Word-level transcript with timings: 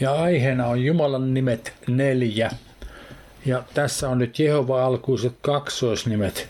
Ja 0.00 0.12
aiheena 0.12 0.66
on 0.66 0.84
Jumalan 0.84 1.34
nimet 1.34 1.72
neljä. 1.86 2.50
Ja 3.46 3.62
tässä 3.74 4.08
on 4.08 4.18
nyt 4.18 4.38
Jehova 4.38 4.84
alkuiset 4.84 5.32
kaksoisnimet 5.40 6.48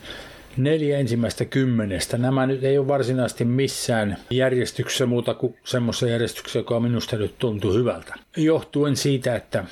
neljä 0.57 0.97
ensimmäistä 0.97 1.45
kymmenestä. 1.45 2.17
Nämä 2.17 2.45
nyt 2.45 2.63
ei 2.63 2.77
ole 2.77 2.87
varsinaisesti 2.87 3.45
missään 3.45 4.17
järjestyksessä 4.29 5.05
muuta 5.05 5.33
kuin 5.33 5.57
semmoisessa 5.63 6.07
järjestyksessä, 6.07 6.59
joka 6.59 6.79
minusta 6.79 7.17
nyt 7.17 7.39
tuntuu 7.39 7.73
hyvältä. 7.73 8.15
Johtuen 8.37 8.95
siitä, 8.95 9.35
että 9.35 9.63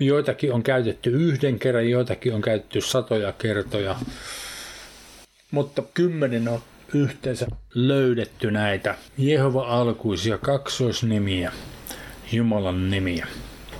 joitakin 0.00 0.52
on 0.52 0.62
käytetty 0.62 1.10
yhden 1.10 1.58
kerran, 1.58 1.90
joitakin 1.90 2.34
on 2.34 2.40
käytetty 2.40 2.80
satoja 2.80 3.32
kertoja. 3.32 3.96
Mutta 5.50 5.82
kymmenen 5.94 6.48
on 6.48 6.60
yhteensä 6.94 7.46
löydetty 7.74 8.50
näitä 8.50 8.94
Jehova-alkuisia 9.18 10.38
kaksoisnimiä, 10.38 11.52
Jumalan 12.32 12.90
nimiä. 12.90 13.26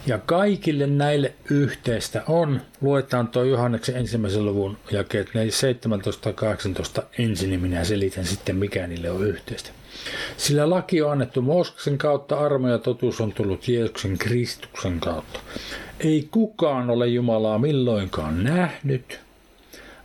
Ja 0.07 0.19
kaikille 0.19 0.87
näille 0.87 1.33
yhteistä 1.51 2.23
on, 2.29 2.61
luetaan 2.81 3.29
tuo 3.29 3.45
Johanneksen 3.45 3.97
ensimmäisen 3.97 4.45
luvun 4.45 4.77
jakeet 4.91 5.29
17-18 7.01 7.03
ensin, 7.19 7.51
niin 7.51 7.61
minä 7.61 7.85
selitän 7.85 8.25
sitten 8.25 8.57
mikä 8.57 8.87
niille 8.87 9.11
on 9.11 9.27
yhteistä. 9.27 9.71
Sillä 10.37 10.71
laki 10.71 11.03
on 11.03 11.13
annettu 11.13 11.43
Mooseksen 11.43 11.99
kautta, 11.99 12.39
armo 12.39 12.69
ja 12.69 12.79
totuus 12.79 13.21
on 13.21 13.33
tullut 13.33 13.69
Jeesuksen 13.69 14.19
Kristuksen 14.19 15.01
kautta. 15.01 15.41
Ei 16.01 16.29
kukaan 16.31 16.91
ole 16.91 17.07
Jumalaa 17.07 17.59
milloinkaan 17.59 18.45
nähnyt. 18.45 19.21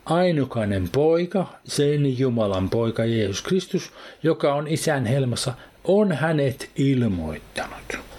Ainukainen 0.05 0.89
poika, 0.89 1.47
sen 1.63 2.19
Jumalan 2.19 2.69
poika 2.69 3.05
Jeesus 3.05 3.41
Kristus, 3.41 3.91
joka 4.23 4.53
on 4.53 4.67
isän 4.67 5.05
helmassa, 5.05 5.53
on 5.83 6.11
hänet 6.11 6.69
ilmoittanut. 6.75 8.12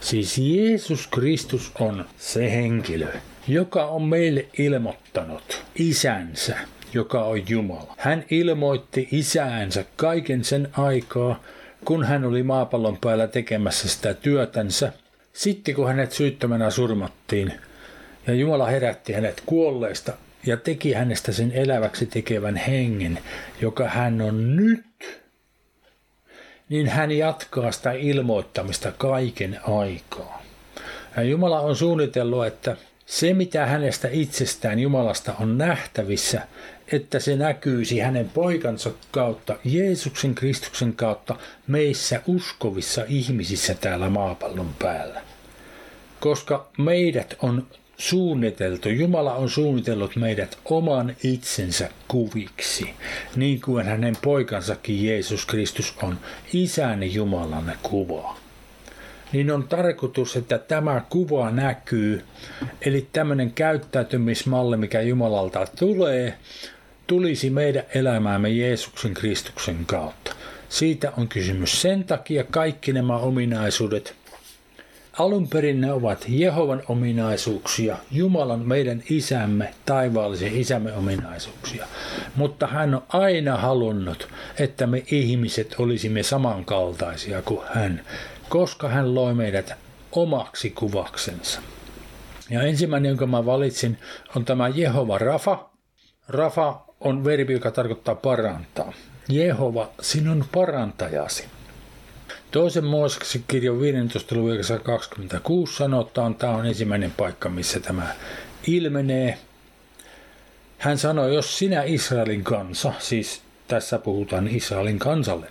Siis 0.00 0.38
Jeesus 0.38 1.06
Kristus 1.06 1.72
on 1.80 2.04
se 2.18 2.52
henkilö, 2.52 3.08
joka 3.48 3.86
on 3.86 4.02
meille 4.02 4.46
ilmoittanut 4.58 5.62
isänsä, 5.74 6.56
joka 6.94 7.24
on 7.24 7.48
Jumala. 7.48 7.94
Hän 7.98 8.24
ilmoitti 8.30 9.08
isäänsä 9.12 9.84
kaiken 9.96 10.44
sen 10.44 10.68
aikaa, 10.72 11.42
kun 11.84 12.04
hän 12.04 12.24
oli 12.24 12.42
maapallon 12.42 12.98
päällä 13.00 13.26
tekemässä 13.26 13.88
sitä 13.88 14.14
työtänsä. 14.14 14.92
Sitten 15.32 15.74
kun 15.74 15.88
hänet 15.88 16.12
syyttömänä 16.12 16.70
surmattiin 16.70 17.52
ja 18.26 18.34
Jumala 18.34 18.66
herätti 18.66 19.12
hänet 19.12 19.42
kuolleista 19.46 20.12
ja 20.46 20.56
teki 20.56 20.92
hänestä 20.92 21.32
sen 21.32 21.52
eläväksi 21.52 22.06
tekevän 22.06 22.56
hengen, 22.56 23.18
joka 23.60 23.88
hän 23.88 24.20
on 24.20 24.56
nyt 24.56 24.84
niin 26.68 26.88
hän 26.88 27.10
jatkaa 27.10 27.72
sitä 27.72 27.92
ilmoittamista 27.92 28.92
kaiken 28.92 29.60
aikaa. 29.68 30.42
Ja 31.16 31.22
Jumala 31.22 31.60
on 31.60 31.76
suunnitellut, 31.76 32.46
että 32.46 32.76
se 33.06 33.34
mitä 33.34 33.66
hänestä 33.66 34.08
itsestään 34.12 34.78
Jumalasta 34.78 35.34
on 35.40 35.58
nähtävissä, 35.58 36.40
että 36.92 37.18
se 37.18 37.36
näkyisi 37.36 37.98
hänen 37.98 38.30
poikansa 38.30 38.90
kautta, 39.10 39.56
Jeesuksen 39.64 40.34
Kristuksen 40.34 40.92
kautta 40.92 41.36
meissä 41.66 42.22
uskovissa 42.26 43.04
ihmisissä 43.08 43.74
täällä 43.74 44.10
maapallon 44.10 44.74
päällä. 44.78 45.20
Koska 46.20 46.68
meidät 46.78 47.36
on 47.42 47.66
suunniteltu, 47.98 48.88
Jumala 48.88 49.34
on 49.34 49.50
suunnitellut 49.50 50.16
meidät 50.16 50.58
oman 50.64 51.16
itsensä 51.24 51.90
kuviksi, 52.08 52.90
niin 53.36 53.60
kuin 53.60 53.86
hänen 53.86 54.16
poikansakin 54.22 55.06
Jeesus 55.06 55.46
Kristus 55.46 55.94
on 56.02 56.18
isän 56.52 57.14
Jumalan 57.14 57.72
kuva. 57.82 58.36
Niin 59.32 59.50
on 59.50 59.68
tarkoitus, 59.68 60.36
että 60.36 60.58
tämä 60.58 61.02
kuva 61.10 61.50
näkyy, 61.50 62.24
eli 62.80 63.08
tämmöinen 63.12 63.52
käyttäytymismalli, 63.52 64.76
mikä 64.76 65.00
Jumalalta 65.00 65.66
tulee, 65.78 66.38
tulisi 67.06 67.50
meidän 67.50 67.84
elämäämme 67.94 68.48
Jeesuksen 68.50 69.14
Kristuksen 69.14 69.86
kautta. 69.86 70.34
Siitä 70.68 71.12
on 71.16 71.28
kysymys. 71.28 71.82
Sen 71.82 72.04
takia 72.04 72.44
kaikki 72.44 72.92
nämä 72.92 73.16
ominaisuudet 73.16 74.14
Alun 75.18 75.48
perin 75.48 75.80
ne 75.80 75.92
ovat 75.92 76.24
Jehovan 76.28 76.82
ominaisuuksia, 76.88 77.96
Jumalan 78.10 78.68
meidän 78.68 79.02
isämme, 79.10 79.74
taivaallisen 79.86 80.56
isämme 80.56 80.92
ominaisuuksia. 80.92 81.86
Mutta 82.36 82.66
hän 82.66 82.94
on 82.94 83.02
aina 83.08 83.56
halunnut, 83.56 84.28
että 84.58 84.86
me 84.86 85.02
ihmiset 85.10 85.74
olisimme 85.78 86.22
samankaltaisia 86.22 87.42
kuin 87.42 87.60
hän, 87.74 88.00
koska 88.48 88.88
hän 88.88 89.14
loi 89.14 89.34
meidät 89.34 89.72
omaksi 90.12 90.70
kuvaksensa. 90.70 91.60
Ja 92.50 92.62
ensimmäinen, 92.62 93.08
jonka 93.08 93.26
mä 93.26 93.46
valitsin, 93.46 93.98
on 94.36 94.44
tämä 94.44 94.68
Jehova 94.68 95.18
Rafa. 95.18 95.70
Rafa 96.28 96.80
on 97.00 97.24
verbi, 97.24 97.52
joka 97.52 97.70
tarkoittaa 97.70 98.14
parantaa. 98.14 98.92
Jehova, 99.28 99.90
sinun 100.00 100.44
parantajasi. 100.52 101.57
Toisen 102.50 102.84
Mooseksen 102.84 103.44
kirjan 103.48 103.80
15. 103.80 104.34
luvun 104.34 104.58
26 104.82 105.76
sanotaan, 105.76 106.34
tämä 106.34 106.52
on 106.52 106.66
ensimmäinen 106.66 107.12
paikka, 107.16 107.48
missä 107.48 107.80
tämä 107.80 108.14
ilmenee. 108.66 109.38
Hän 110.78 110.98
sanoi, 110.98 111.34
jos 111.34 111.58
sinä 111.58 111.82
Israelin 111.82 112.44
kansa, 112.44 112.92
siis 112.98 113.42
tässä 113.68 113.98
puhutaan 113.98 114.48
Israelin 114.48 114.98
kansalle, 114.98 115.46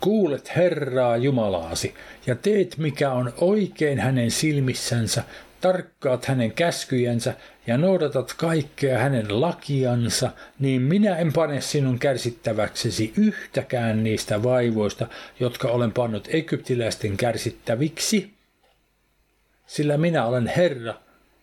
kuulet 0.00 0.56
Herraa 0.56 1.16
Jumalaasi 1.16 1.94
ja 2.26 2.34
teet 2.34 2.78
mikä 2.78 3.12
on 3.12 3.32
oikein 3.36 3.98
hänen 3.98 4.30
silmissänsä 4.30 5.24
tarkkaat 5.60 6.24
hänen 6.24 6.52
käskyjensä 6.52 7.34
ja 7.66 7.78
noudatat 7.78 8.34
kaikkea 8.36 8.98
hänen 8.98 9.40
lakiansa, 9.40 10.30
niin 10.58 10.82
minä 10.82 11.16
en 11.16 11.32
pane 11.32 11.60
sinun 11.60 11.98
kärsittäväksesi 11.98 13.12
yhtäkään 13.16 14.04
niistä 14.04 14.42
vaivoista, 14.42 15.06
jotka 15.40 15.68
olen 15.68 15.92
pannut 15.92 16.28
egyptiläisten 16.32 17.16
kärsittäviksi, 17.16 18.34
sillä 19.66 19.96
minä 19.96 20.26
olen 20.26 20.46
Herra, 20.46 20.94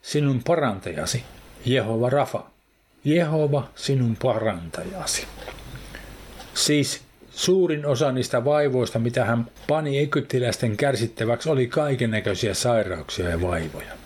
sinun 0.01 0.43
parantajasi, 0.43 1.23
Jehova 1.65 2.09
Rafa. 2.09 2.53
Jehova, 3.05 3.69
sinun 3.75 4.17
parantajasi. 4.21 5.27
Siis 6.53 7.01
suurin 7.29 7.85
osa 7.85 8.11
niistä 8.11 8.45
vaivoista, 8.45 8.99
mitä 8.99 9.25
hän 9.25 9.47
pani 9.67 9.99
egyptiläisten 9.99 10.77
kärsittäväksi, 10.77 11.49
oli 11.49 11.67
kaiken 11.67 12.11
näköisiä 12.11 12.53
sairauksia 12.53 13.29
ja 13.29 13.41
vaivoja. 13.41 14.02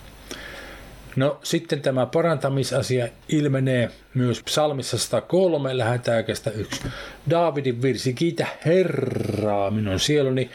No 1.17 1.39
sitten 1.43 1.81
tämä 1.81 2.05
parantamisasia 2.05 3.07
ilmenee 3.29 3.89
myös 4.13 4.43
psalmissa 4.43 4.97
103, 4.97 5.77
lähdetään 5.77 6.25
yksi. 6.55 6.81
Daavidin 7.29 7.81
virsi, 7.81 8.13
kiitä 8.13 8.47
Herraa 8.65 9.71
minun 9.71 9.99
sieluni. 9.99 10.49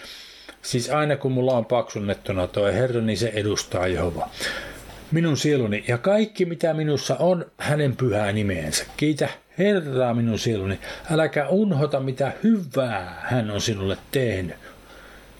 Siis 0.62 0.90
aina 0.90 1.16
kun 1.16 1.32
mulla 1.32 1.52
on 1.52 1.64
paksunnettuna 1.64 2.46
tuo 2.46 2.66
Herra, 2.66 3.00
niin 3.00 3.18
se 3.18 3.32
edustaa 3.34 3.86
Jehova. 3.86 4.28
Minun 5.10 5.36
sieluni 5.36 5.84
ja 5.88 5.98
kaikki 5.98 6.44
mitä 6.44 6.74
minussa 6.74 7.16
on 7.16 7.46
hänen 7.58 7.96
pyhää 7.96 8.32
nimeensä. 8.32 8.84
Kiitä 8.96 9.28
Herraa 9.58 10.14
minun 10.14 10.38
sieluni. 10.38 10.78
Äläkä 11.10 11.48
unhota 11.48 12.00
mitä 12.00 12.32
hyvää 12.42 13.22
hän 13.22 13.50
on 13.50 13.60
sinulle 13.60 13.98
tehnyt. 14.10 14.56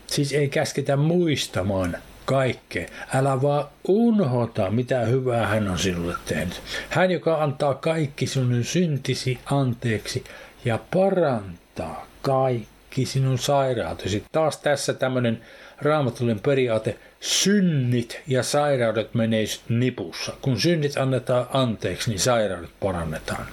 Siis 0.06 0.32
ei 0.32 0.48
käsketä 0.48 0.96
muistamaan 0.96 1.96
kaikkea. 2.24 2.88
Älä 3.14 3.42
vaan 3.42 3.64
unhota, 3.88 4.70
mitä 4.70 5.00
hyvää 5.00 5.46
hän 5.46 5.68
on 5.68 5.78
sinulle 5.78 6.14
tehnyt. 6.24 6.60
Hän, 6.90 7.10
joka 7.10 7.42
antaa 7.42 7.74
kaikki 7.74 8.26
sinun 8.26 8.64
syntisi 8.64 9.38
anteeksi 9.44 10.24
ja 10.64 10.78
parantaa 10.94 12.06
kaikki 12.22 13.06
sinun 13.06 13.38
sairautesi. 13.38 14.24
Taas 14.32 14.58
tässä 14.58 14.94
tämmöinen 14.94 15.40
raamatullinen 15.80 16.40
periaate, 16.40 16.98
synnit 17.20 18.20
ja 18.26 18.42
sairaudet 18.42 19.14
meneis 19.14 19.60
nipussa. 19.68 20.32
Kun 20.42 20.60
synnit 20.60 20.96
annetaan 20.96 21.46
anteeksi, 21.52 22.10
niin 22.10 22.20
sairaudet 22.20 22.70
parannetaan 22.80 23.46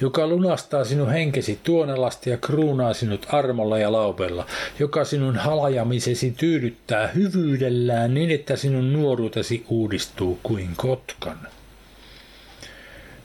joka 0.00 0.26
lunastaa 0.26 0.84
sinun 0.84 1.10
henkesi 1.10 1.58
tuonelasti 1.64 2.30
ja 2.30 2.36
kruunaa 2.36 2.94
sinut 2.94 3.26
armolla 3.28 3.78
ja 3.78 3.92
laupella, 3.92 4.46
joka 4.78 5.04
sinun 5.04 5.36
halajamisesi 5.36 6.34
tyydyttää 6.36 7.06
hyvyydellään 7.06 8.14
niin, 8.14 8.30
että 8.30 8.56
sinun 8.56 8.92
nuoruutesi 8.92 9.64
uudistuu 9.68 10.38
kuin 10.42 10.68
kotkan. 10.76 11.38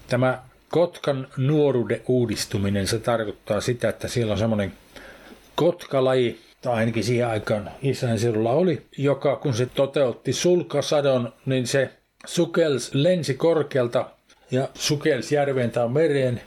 Tämä 0.07 0.41
kotkan 0.69 1.27
nuoruuden 1.37 2.01
uudistuminen, 2.07 2.87
se 2.87 2.99
tarkoittaa 2.99 3.61
sitä, 3.61 3.89
että 3.89 4.07
siellä 4.07 4.31
on 4.31 4.37
semmoinen 4.39 4.73
kotkalaji, 5.55 6.39
tai 6.61 6.73
ainakin 6.73 7.03
siihen 7.03 7.27
aikaan 7.27 7.71
Israelin 7.81 8.19
seudulla 8.19 8.51
oli, 8.51 8.81
joka 8.97 9.35
kun 9.35 9.53
se 9.53 9.65
toteutti 9.65 10.33
sulkasadon, 10.33 11.33
niin 11.45 11.67
se 11.67 11.89
sukels 12.25 12.93
lensi 12.93 13.33
korkealta 13.33 14.09
ja 14.51 14.69
sukelsi 14.73 15.35
järveen 15.35 15.71
tai 15.71 15.89
mereen 15.89 16.41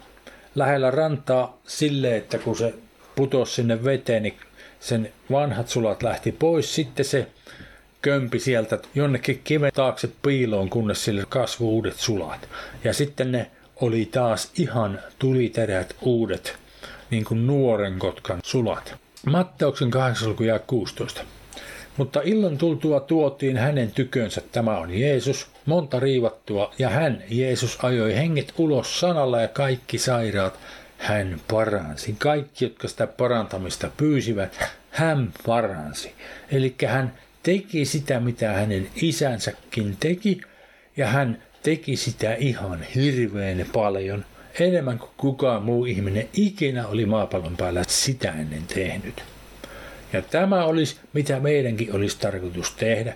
lähellä 0.54 0.90
rantaa 0.90 1.58
sille, 1.66 2.16
että 2.16 2.38
kun 2.38 2.56
se 2.56 2.74
putosi 3.16 3.54
sinne 3.54 3.84
veteen, 3.84 4.22
niin 4.22 4.36
sen 4.80 5.12
vanhat 5.30 5.68
sulat 5.68 6.02
lähti 6.02 6.32
pois. 6.32 6.74
Sitten 6.74 7.04
se 7.04 7.26
kömpi 8.02 8.38
sieltä 8.38 8.78
jonnekin 8.94 9.40
kiven 9.44 9.72
taakse 9.74 10.08
piiloon, 10.22 10.70
kunnes 10.70 11.04
sille 11.04 11.24
kasvu 11.28 11.70
uudet 11.70 11.96
sulat. 11.96 12.48
Ja 12.84 12.92
sitten 12.94 13.32
ne 13.32 13.50
oli 13.80 14.08
taas 14.12 14.50
ihan 14.58 15.00
tuliterät 15.18 15.96
uudet, 16.00 16.56
niin 17.10 17.24
kuin 17.24 17.46
nuoren 17.46 17.98
kotkan 17.98 18.40
sulat. 18.44 18.94
Matteuksen 19.26 19.90
8. 19.90 20.28
luku 20.28 20.44
16. 20.66 21.20
Mutta 21.96 22.20
illan 22.24 22.58
tultua 22.58 23.00
tuotiin 23.00 23.56
hänen 23.56 23.92
tykönsä, 23.92 24.42
tämä 24.52 24.78
on 24.78 24.94
Jeesus, 24.94 25.46
monta 25.66 26.00
riivattua, 26.00 26.74
ja 26.78 26.88
hän, 26.88 27.22
Jeesus, 27.30 27.78
ajoi 27.82 28.14
henget 28.14 28.52
ulos 28.58 29.00
sanalla 29.00 29.40
ja 29.40 29.48
kaikki 29.48 29.98
sairaat 29.98 30.58
hän 30.98 31.40
paransi. 31.50 32.14
Kaikki, 32.18 32.64
jotka 32.64 32.88
sitä 32.88 33.06
parantamista 33.06 33.90
pyysivät, 33.96 34.58
hän 34.90 35.32
paransi. 35.46 36.12
Eli 36.50 36.74
hän 36.86 37.12
teki 37.42 37.84
sitä, 37.84 38.20
mitä 38.20 38.52
hänen 38.52 38.90
isänsäkin 39.02 39.96
teki, 40.00 40.40
ja 40.96 41.06
hän 41.06 41.42
teki 41.62 41.96
sitä 41.96 42.34
ihan 42.34 42.82
hirveän 42.94 43.66
paljon, 43.72 44.24
enemmän 44.60 44.98
kuin 44.98 45.10
kukaan 45.16 45.62
muu 45.62 45.84
ihminen 45.84 46.28
ikinä 46.32 46.86
oli 46.86 47.06
maapallon 47.06 47.56
päällä 47.56 47.82
sitä 47.86 48.32
ennen 48.32 48.62
tehnyt. 48.74 49.33
Ja 50.14 50.22
tämä 50.22 50.64
olisi, 50.64 50.96
mitä 51.12 51.40
meidänkin 51.40 51.94
olisi 51.94 52.18
tarkoitus 52.18 52.70
tehdä, 52.70 53.14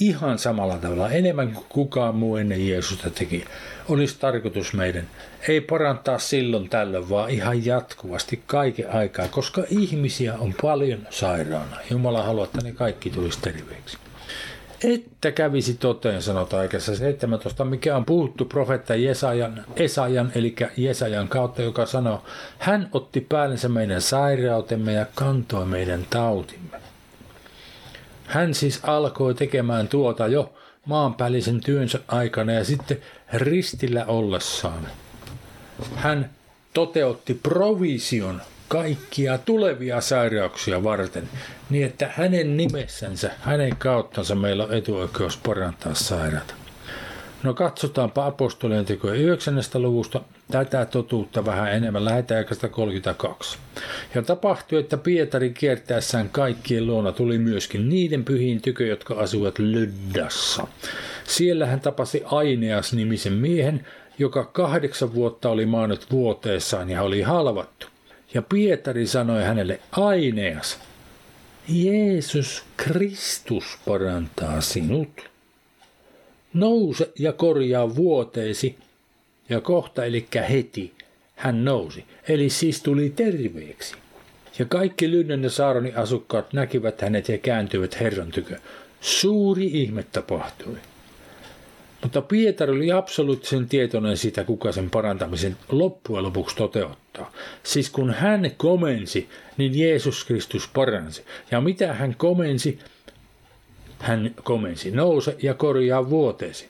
ihan 0.00 0.38
samalla 0.38 0.78
tavalla, 0.78 1.10
enemmän 1.10 1.52
kuin 1.52 1.66
kukaan 1.68 2.14
muu 2.14 2.36
ennen 2.36 2.68
Jeesusta 2.68 3.10
teki, 3.10 3.44
olisi 3.88 4.16
tarkoitus 4.18 4.72
meidän 4.72 5.08
ei 5.48 5.60
parantaa 5.60 6.18
silloin 6.18 6.68
tällöin, 6.68 7.10
vaan 7.10 7.30
ihan 7.30 7.66
jatkuvasti 7.66 8.42
kaiken 8.46 8.90
aikaa, 8.90 9.28
koska 9.28 9.64
ihmisiä 9.70 10.34
on 10.34 10.54
paljon 10.62 11.06
sairaana. 11.10 11.76
Jumala 11.90 12.22
haluaa, 12.22 12.44
että 12.44 12.60
ne 12.60 12.72
kaikki 12.72 13.10
tulisi 13.10 13.40
terveeksi. 13.40 13.98
Että 14.84 15.32
kävisi 15.32 15.74
toteen, 15.74 16.22
sanotaan 16.22 16.62
aikaisessa 16.62 16.96
17, 16.96 17.64
mikä 17.64 17.96
on 17.96 18.04
puhuttu 18.04 18.44
profetta 18.44 18.94
Jesajan, 18.94 19.64
Esajan, 19.76 20.32
eli 20.34 20.54
Jesajan 20.76 21.28
kautta, 21.28 21.62
joka 21.62 21.86
sanoo, 21.86 22.24
hän 22.58 22.88
otti 22.92 23.20
päällensä 23.20 23.68
meidän 23.68 24.02
sairautemme 24.02 24.92
ja 24.92 25.06
kantoi 25.14 25.66
meidän 25.66 26.06
tautimme. 26.10 26.80
Hän 28.26 28.54
siis 28.54 28.80
alkoi 28.82 29.34
tekemään 29.34 29.88
tuota 29.88 30.26
jo 30.26 30.54
maanpäällisen 30.86 31.60
työnsä 31.60 31.98
aikana 32.08 32.52
ja 32.52 32.64
sitten 32.64 32.98
ristillä 33.32 34.04
ollessaan. 34.06 34.88
Hän 35.94 36.30
toteutti 36.74 37.34
provision 37.34 38.42
kaikkia 38.68 39.38
tulevia 39.38 40.00
sairauksia 40.00 40.84
varten, 40.84 41.28
niin 41.70 41.86
että 41.86 42.10
hänen 42.14 42.56
nimessänsä, 42.56 43.30
hänen 43.40 43.76
kauttansa 43.76 44.34
meillä 44.34 44.64
on 44.64 44.74
etuoikeus 44.74 45.36
parantaa 45.36 45.94
sairaata. 45.94 46.54
No 47.42 47.54
katsotaanpa 47.54 48.26
apostolien 48.26 48.84
tekoja 48.84 49.14
9. 49.14 49.62
luvusta 49.74 50.20
tätä 50.50 50.84
totuutta 50.84 51.46
vähän 51.46 51.72
enemmän. 51.72 52.04
Lähetään 52.04 52.44
32. 52.70 53.58
Ja 54.14 54.22
tapahtui, 54.22 54.80
että 54.80 54.96
Pietari 54.96 55.50
kiertäessään 55.50 56.28
kaikkien 56.28 56.86
luona 56.86 57.12
tuli 57.12 57.38
myöskin 57.38 57.88
niiden 57.88 58.24
pyhiin 58.24 58.62
tykö, 58.62 58.86
jotka 58.86 59.14
asuvat 59.14 59.58
Lyddassa. 59.58 60.66
Siellä 61.24 61.66
hän 61.66 61.80
tapasi 61.80 62.22
Aineas 62.24 62.92
nimisen 62.92 63.32
miehen, 63.32 63.86
joka 64.18 64.44
kahdeksan 64.44 65.14
vuotta 65.14 65.50
oli 65.50 65.66
maannut 65.66 66.06
vuoteessaan 66.10 66.90
ja 66.90 67.02
oli 67.02 67.22
halvattu. 67.22 67.93
Ja 68.34 68.42
Pietari 68.42 69.06
sanoi 69.06 69.42
hänelle, 69.42 69.80
Aineas, 69.92 70.78
Jeesus 71.68 72.64
Kristus 72.76 73.64
parantaa 73.84 74.60
sinut 74.60 75.30
nouse 76.54 77.12
ja 77.18 77.32
korjaa 77.32 77.94
vuoteesi. 77.94 78.76
Ja 79.48 79.60
kohta, 79.60 80.04
eli 80.04 80.26
heti, 80.50 80.92
hän 81.36 81.64
nousi, 81.64 82.04
eli 82.28 82.50
siis 82.50 82.82
tuli 82.82 83.10
terveeksi. 83.10 83.94
Ja 84.58 84.64
kaikki 84.64 85.10
Lynnen 85.10 85.42
ja 85.42 85.50
Saaronin 85.50 85.96
asukkaat 85.96 86.52
näkivät 86.52 87.00
hänet 87.00 87.28
ja 87.28 87.38
kääntyivät 87.38 88.00
Herran 88.00 88.30
tykö. 88.30 88.58
Suuri 89.00 89.66
ihme 89.66 90.02
tapahtui. 90.02 90.76
Mutta 92.02 92.22
Pietari 92.22 92.72
oli 92.72 92.92
absoluuttisen 92.92 93.68
tietoinen 93.68 94.16
siitä, 94.16 94.44
kuka 94.44 94.72
sen 94.72 94.90
parantamisen 94.90 95.56
loppujen 95.68 96.24
lopuksi 96.24 96.56
toteuttaa. 96.56 97.03
Siis 97.62 97.90
kun 97.90 98.10
hän 98.10 98.50
komensi, 98.56 99.28
niin 99.56 99.78
Jeesus 99.78 100.24
Kristus 100.24 100.68
paransi. 100.68 101.24
Ja 101.50 101.60
mitä 101.60 101.92
hän 101.92 102.14
komensi, 102.16 102.78
hän 103.98 104.34
komensi, 104.44 104.90
nouse 104.90 105.36
ja 105.42 105.54
korjaa 105.54 106.10
vuoteesi. 106.10 106.68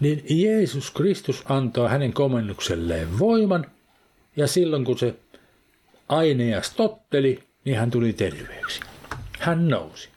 Niin 0.00 0.24
Jeesus 0.30 0.90
Kristus 0.90 1.42
antoi 1.48 1.88
hänen 1.88 2.12
komennukselleen 2.12 3.18
voiman, 3.18 3.66
ja 4.36 4.46
silloin 4.46 4.84
kun 4.84 4.98
se 4.98 5.14
aineas 6.08 6.70
totteli, 6.70 7.38
niin 7.64 7.78
hän 7.78 7.90
tuli 7.90 8.12
terveeksi. 8.12 8.80
Hän 9.38 9.68
nousi. 9.68 10.08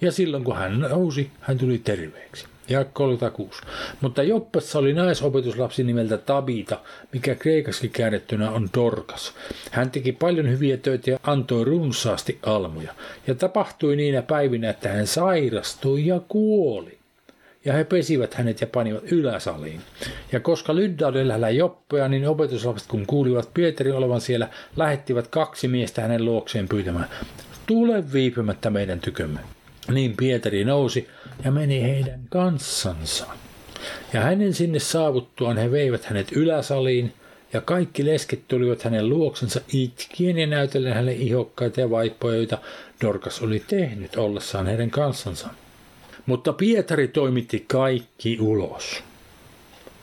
Ja 0.00 0.12
silloin 0.12 0.44
kun 0.44 0.56
hän 0.56 0.80
nousi, 0.80 1.30
hän 1.40 1.58
tuli 1.58 1.78
terveeksi 1.78 2.46
ja 2.68 2.84
36. 2.84 3.62
Mutta 4.00 4.22
Joppassa 4.22 4.78
oli 4.78 4.92
naisopetuslapsi 4.92 5.84
nimeltä 5.84 6.18
Tabita, 6.18 6.78
mikä 7.12 7.34
kreikaskin 7.34 7.90
käännettynä 7.90 8.50
on 8.50 8.68
Dorkas. 8.76 9.32
Hän 9.70 9.90
teki 9.90 10.12
paljon 10.12 10.50
hyviä 10.50 10.76
töitä 10.76 11.10
ja 11.10 11.18
antoi 11.22 11.64
runsaasti 11.64 12.38
almuja. 12.42 12.94
Ja 13.26 13.34
tapahtui 13.34 13.96
niinä 13.96 14.22
päivinä, 14.22 14.70
että 14.70 14.88
hän 14.88 15.06
sairastui 15.06 16.06
ja 16.06 16.20
kuoli. 16.28 16.98
Ja 17.64 17.72
he 17.72 17.84
pesivät 17.84 18.34
hänet 18.34 18.60
ja 18.60 18.66
panivat 18.66 19.12
yläsaliin. 19.12 19.80
Ja 20.32 20.40
koska 20.40 20.74
Lydda 20.74 21.06
oli 21.06 21.28
lähellä 21.28 21.50
Joppea, 21.50 22.08
niin 22.08 22.28
opetuslapset 22.28 22.88
kun 22.88 23.06
kuulivat 23.06 23.50
Pietari 23.54 23.90
olevan 23.90 24.20
siellä, 24.20 24.48
lähettivät 24.76 25.28
kaksi 25.28 25.68
miestä 25.68 26.02
hänen 26.02 26.24
luokseen 26.24 26.68
pyytämään, 26.68 27.08
tule 27.66 28.12
viipymättä 28.12 28.70
meidän 28.70 29.00
tykömme. 29.00 29.40
Niin 29.90 30.16
Pietari 30.16 30.64
nousi 30.64 31.08
ja 31.44 31.50
meni 31.50 31.82
heidän 31.82 32.20
kanssansa. 32.28 33.26
Ja 34.12 34.20
hänen 34.20 34.54
sinne 34.54 34.78
saavuttuaan 34.78 35.56
he 35.56 35.70
veivät 35.70 36.04
hänet 36.04 36.32
yläsaliin, 36.32 37.12
ja 37.52 37.60
kaikki 37.60 38.06
lesket 38.06 38.48
tulivat 38.48 38.82
hänen 38.82 39.08
luoksensa 39.08 39.60
itkien 39.72 40.38
ja 40.38 40.46
näytellen 40.46 40.92
hänelle 40.92 41.12
ihokkaita 41.12 41.80
ja 41.80 41.90
vaippoja, 41.90 42.36
joita 42.36 42.58
Dorkas 43.02 43.42
oli 43.42 43.62
tehnyt 43.66 44.16
ollessaan 44.16 44.66
heidän 44.66 44.90
kanssansa. 44.90 45.48
Mutta 46.26 46.52
Pietari 46.52 47.08
toimitti 47.08 47.64
kaikki 47.68 48.38
ulos. 48.40 49.02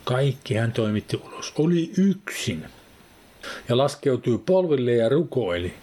Kaikki 0.04 0.54
hän 0.54 0.72
toimitti 0.72 1.20
ulos. 1.26 1.52
Oli 1.58 1.90
yksin. 1.98 2.64
Ja 3.68 3.76
laskeutui 3.76 4.38
polville 4.46 4.92
ja 4.92 5.08
rukoili. 5.08 5.74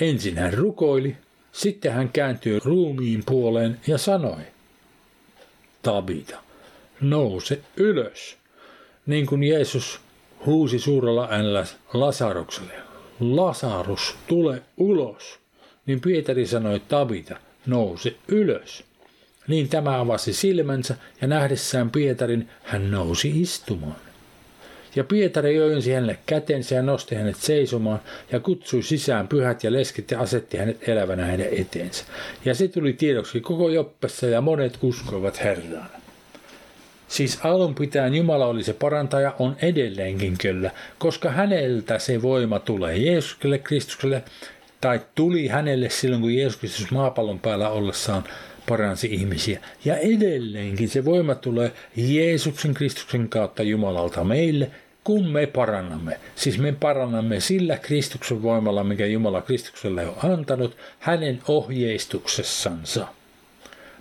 Ensin 0.00 0.38
hän 0.38 0.54
rukoili, 0.54 1.16
sitten 1.56 1.92
hän 1.92 2.08
kääntyi 2.08 2.60
ruumiin 2.64 3.22
puoleen 3.26 3.80
ja 3.86 3.98
sanoi, 3.98 4.42
Tabita, 5.82 6.38
nouse 7.00 7.60
ylös. 7.76 8.36
Niin 9.06 9.26
kuin 9.26 9.42
Jeesus 9.42 10.00
huusi 10.46 10.78
suurella 10.78 11.28
äänellä 11.30 11.66
Lasarukselle, 11.94 12.72
Lasarus, 13.20 14.14
tule 14.26 14.62
ulos. 14.76 15.38
Niin 15.86 16.00
Pietari 16.00 16.46
sanoi 16.46 16.80
Tabita, 16.80 17.36
nouse 17.66 18.16
ylös. 18.28 18.84
Niin 19.48 19.68
tämä 19.68 20.00
avasi 20.00 20.32
silmänsä 20.32 20.96
ja 21.20 21.28
nähdessään 21.28 21.90
Pietarin 21.90 22.48
hän 22.62 22.90
nousi 22.90 23.40
istumaan. 23.40 24.05
Ja 24.96 25.04
Pietari 25.04 25.56
joinsi 25.56 25.92
hänelle 25.92 26.18
kätensä 26.26 26.74
ja 26.74 26.82
nosti 26.82 27.14
hänet 27.14 27.36
seisomaan 27.36 28.00
ja 28.32 28.40
kutsui 28.40 28.82
sisään 28.82 29.28
pyhät 29.28 29.64
ja 29.64 29.72
leskit 29.72 30.10
ja 30.10 30.20
asetti 30.20 30.56
hänet 30.56 30.88
elävänä 30.88 31.24
hänen 31.24 31.48
eteensä. 31.52 32.04
Ja 32.44 32.54
se 32.54 32.68
tuli 32.68 32.92
tiedoksi 32.92 33.40
koko 33.40 33.68
Joppessa 33.68 34.26
ja 34.26 34.40
monet 34.40 34.78
uskoivat 34.82 35.44
Herraan. 35.44 35.88
Siis 37.08 37.38
alun 37.42 37.74
pitäen 37.74 38.14
Jumala 38.14 38.46
oli 38.46 38.62
se 38.62 38.72
parantaja, 38.72 39.34
on 39.38 39.56
edelleenkin 39.62 40.38
kyllä, 40.38 40.70
koska 40.98 41.30
häneltä 41.30 41.98
se 41.98 42.22
voima 42.22 42.58
tulee 42.58 42.96
Jeesukselle 42.96 43.58
Kristukselle, 43.58 44.22
tai 44.80 45.00
tuli 45.14 45.48
hänelle 45.48 45.90
silloin, 45.90 46.22
kun 46.22 46.34
Jeesus 46.34 46.58
Kristus 46.58 46.90
maapallon 46.90 47.38
päällä 47.38 47.70
ollessaan 47.70 48.24
paransi 48.68 49.08
ihmisiä. 49.12 49.60
Ja 49.84 49.96
edelleenkin 49.96 50.88
se 50.88 51.04
voima 51.04 51.34
tulee 51.34 51.72
Jeesuksen 51.96 52.74
Kristuksen 52.74 53.28
kautta 53.28 53.62
Jumalalta 53.62 54.24
meille, 54.24 54.70
kun 55.06 55.28
me 55.28 55.46
parannamme. 55.46 56.20
Siis 56.34 56.58
me 56.58 56.72
parannamme 56.72 57.40
sillä 57.40 57.78
Kristuksen 57.78 58.42
voimalla, 58.42 58.84
mikä 58.84 59.06
Jumala 59.06 59.42
Kristukselle 59.42 60.06
on 60.06 60.32
antanut, 60.32 60.76
hänen 60.98 61.42
ohjeistuksessansa. 61.48 63.08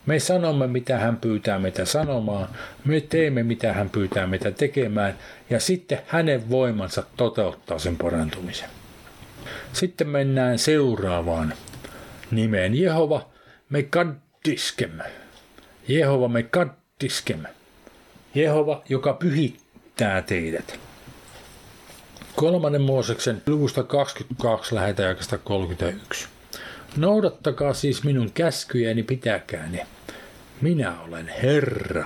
Me 0.06 0.20
sanomme, 0.20 0.68
mitä 0.68 0.98
hän 0.98 1.18
pyytää 1.18 1.60
meitä 1.60 1.86
sanomaan, 1.86 2.48
me 2.86 3.02
teemme, 3.02 3.44
mitä 3.44 3.74
hän 3.74 3.90
pyytää 3.90 4.28
meitä 4.28 4.52
tekemään, 4.52 5.18
ja 5.50 5.60
sitten 5.60 6.00
hänen 6.08 6.50
voimansa 6.50 7.04
toteuttaa 7.18 7.80
sen 7.80 7.98
parantumisen. 7.98 8.70
Sitten 9.74 10.08
mennään 10.08 10.60
seuraavaan 10.60 11.54
nimeen. 12.32 12.76
Jehova, 12.82 13.30
me 13.70 13.84
kaddiskem. 13.84 14.92
Jehova 15.88 16.28
me 16.28 16.44
kaddiskem. 16.44 17.40
Jehova, 18.36 18.84
joka 18.90 19.14
pyhittää 19.14 20.22
teidät. 20.22 20.85
Kolmannen 22.36 22.82
Mooseksen 22.82 23.42
luvusta 23.48 23.84
22 23.84 24.76
lähetä 24.76 25.16
31. 25.44 26.28
Noudattakaa 26.98 27.74
siis 27.74 28.04
minun 28.04 28.32
käskyjäni, 28.34 29.04
pitäkää 29.04 29.68
ne. 29.70 29.88
Minä 30.62 31.02
olen 31.02 31.28
Herra. 31.44 32.06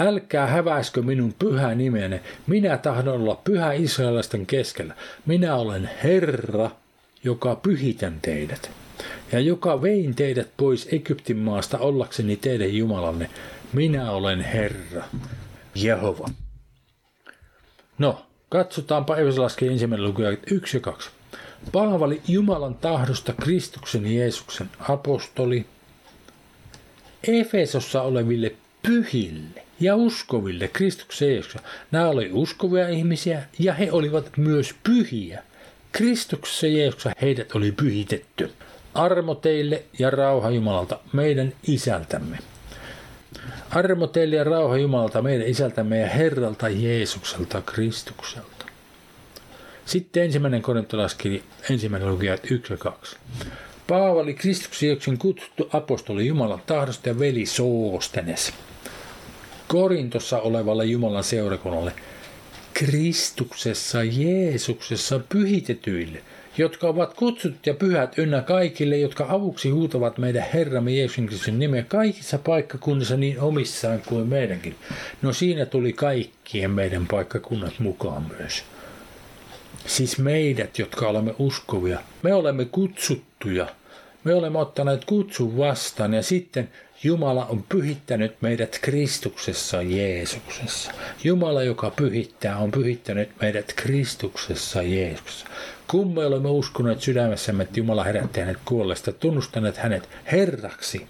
Älkää 0.00 0.46
häväiskö 0.46 1.02
minun 1.02 1.34
pyhä 1.38 1.74
nimeni. 1.74 2.20
Minä 2.46 2.78
tahdon 2.78 3.14
olla 3.14 3.40
pyhä 3.44 3.72
israelaisten 3.72 4.46
keskellä. 4.46 4.94
Minä 5.26 5.54
olen 5.54 5.90
Herra, 6.04 6.70
joka 7.24 7.56
pyhitän 7.56 8.18
teidät. 8.22 8.70
Ja 9.32 9.40
joka 9.40 9.82
vein 9.82 10.14
teidät 10.14 10.48
pois 10.56 10.88
Egyptin 10.92 11.36
maasta 11.36 11.78
ollakseni 11.78 12.36
teidän 12.36 12.74
Jumalanne. 12.74 13.30
Minä 13.72 14.10
olen 14.10 14.40
Herra, 14.40 15.04
Jehova. 15.74 16.28
No, 17.98 18.26
katsotaanpa 18.48 19.16
Efesolaskin 19.16 19.72
ensimmäinen 19.72 20.06
luku 20.06 20.22
1 20.50 20.76
ja 20.76 20.80
2. 20.80 21.10
Paavali 21.72 22.22
Jumalan 22.28 22.74
tahdosta 22.74 23.32
Kristuksen 23.32 24.14
Jeesuksen 24.14 24.70
apostoli 24.88 25.66
Efesossa 27.28 28.02
oleville 28.02 28.54
pyhille 28.82 29.62
ja 29.80 29.96
uskoville 29.96 30.68
Kristuksen 30.68 31.28
Jeesuksessa. 31.28 31.68
Nämä 31.90 32.08
olivat 32.08 32.32
uskovia 32.34 32.88
ihmisiä 32.88 33.42
ja 33.58 33.74
he 33.74 33.92
olivat 33.92 34.36
myös 34.36 34.74
pyhiä. 34.82 35.42
Kristuksessa 35.92 36.66
Jeesuksessa 36.66 37.18
heidät 37.22 37.54
oli 37.54 37.72
pyhitetty. 37.72 38.52
Armo 38.94 39.34
teille 39.34 39.82
ja 39.98 40.10
rauha 40.10 40.50
Jumalalta, 40.50 40.98
meidän 41.12 41.52
isältämme. 41.66 42.38
Armo 43.70 44.06
teille 44.06 44.36
ja 44.36 44.44
rauha 44.44 44.76
Jumalalta, 44.76 45.22
meidän 45.22 45.46
isältämme 45.46 45.98
ja 45.98 46.06
Herralta 46.06 46.68
Jeesukselta 46.68 47.62
Kristukselta. 47.62 48.66
Sitten 49.86 50.22
ensimmäinen 50.22 50.62
korintolaiskirja, 50.62 51.42
ensimmäinen 51.70 52.10
lukija 52.10 52.38
1 52.50 52.72
ja 52.72 52.76
2. 52.76 53.16
Paavali 53.88 54.34
Kristuksen 54.34 55.18
kutsuttu 55.18 55.68
apostoli 55.72 56.26
Jumalan 56.26 56.62
tahdosta 56.66 57.08
ja 57.08 57.18
veli 57.18 57.46
Soostenes. 57.46 58.52
Korintossa 59.68 60.40
olevalle 60.40 60.84
Jumalan 60.84 61.24
seurakunnalle 61.24 61.92
Kristuksessa 62.74 64.02
Jeesuksessa 64.02 65.20
pyhitetyille, 65.28 66.22
jotka 66.58 66.88
ovat 66.88 67.14
kutsutut 67.14 67.66
ja 67.66 67.74
pyhät 67.74 68.18
ynnä 68.18 68.42
kaikille, 68.42 68.96
jotka 68.96 69.26
avuksi 69.28 69.70
huutavat 69.70 70.18
meidän 70.18 70.46
Herramme 70.54 70.90
Jeesuksen 70.90 71.26
Kristuksen 71.26 71.58
nimeä 71.58 71.82
kaikissa 71.82 72.38
paikkakunnissa 72.38 73.16
niin 73.16 73.40
omissaan 73.40 74.02
kuin 74.06 74.28
meidänkin. 74.28 74.74
No 75.22 75.32
siinä 75.32 75.66
tuli 75.66 75.92
kaikkien 75.92 76.70
meidän 76.70 77.06
paikkakunnat 77.06 77.78
mukaan 77.78 78.26
myös. 78.38 78.64
Siis 79.86 80.18
meidät, 80.18 80.78
jotka 80.78 81.08
olemme 81.08 81.34
uskovia, 81.38 81.98
me 82.22 82.34
olemme 82.34 82.64
kutsuttuja. 82.64 83.66
Me 84.24 84.34
olemme 84.34 84.58
ottaneet 84.58 85.04
kutsun 85.04 85.58
vastaan 85.58 86.14
ja 86.14 86.22
sitten 86.22 86.68
Jumala 87.02 87.46
on 87.46 87.64
pyhittänyt 87.68 88.42
meidät 88.42 88.78
Kristuksessa 88.82 89.82
Jeesuksessa. 89.82 90.92
Jumala, 91.24 91.62
joka 91.62 91.90
pyhittää, 91.90 92.56
on 92.56 92.70
pyhittänyt 92.70 93.30
meidät 93.40 93.72
Kristuksessa 93.76 94.82
Jeesuksessa. 94.82 95.46
Kun 95.90 96.14
me 96.14 96.26
olemme 96.26 96.48
uskoneet 96.48 97.00
sydämessämme, 97.00 97.62
että 97.62 97.80
Jumala 97.80 98.04
herätti 98.04 98.40
hänet 98.40 98.58
kuolleesta, 98.64 99.12
tunnustaneet 99.12 99.76
hänet 99.76 100.08
Herraksi 100.32 101.06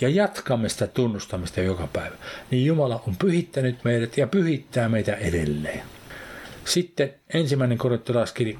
ja 0.00 0.08
jatkamme 0.08 0.68
sitä 0.68 0.86
tunnustamista 0.86 1.60
joka 1.60 1.88
päivä, 1.92 2.16
niin 2.50 2.66
Jumala 2.66 3.02
on 3.08 3.16
pyhittänyt 3.16 3.84
meidät 3.84 4.16
ja 4.16 4.26
pyhittää 4.26 4.88
meitä 4.88 5.14
edelleen. 5.14 5.82
Sitten 6.64 7.14
ensimmäinen 7.34 7.78
korintolaiskirja 7.78 8.58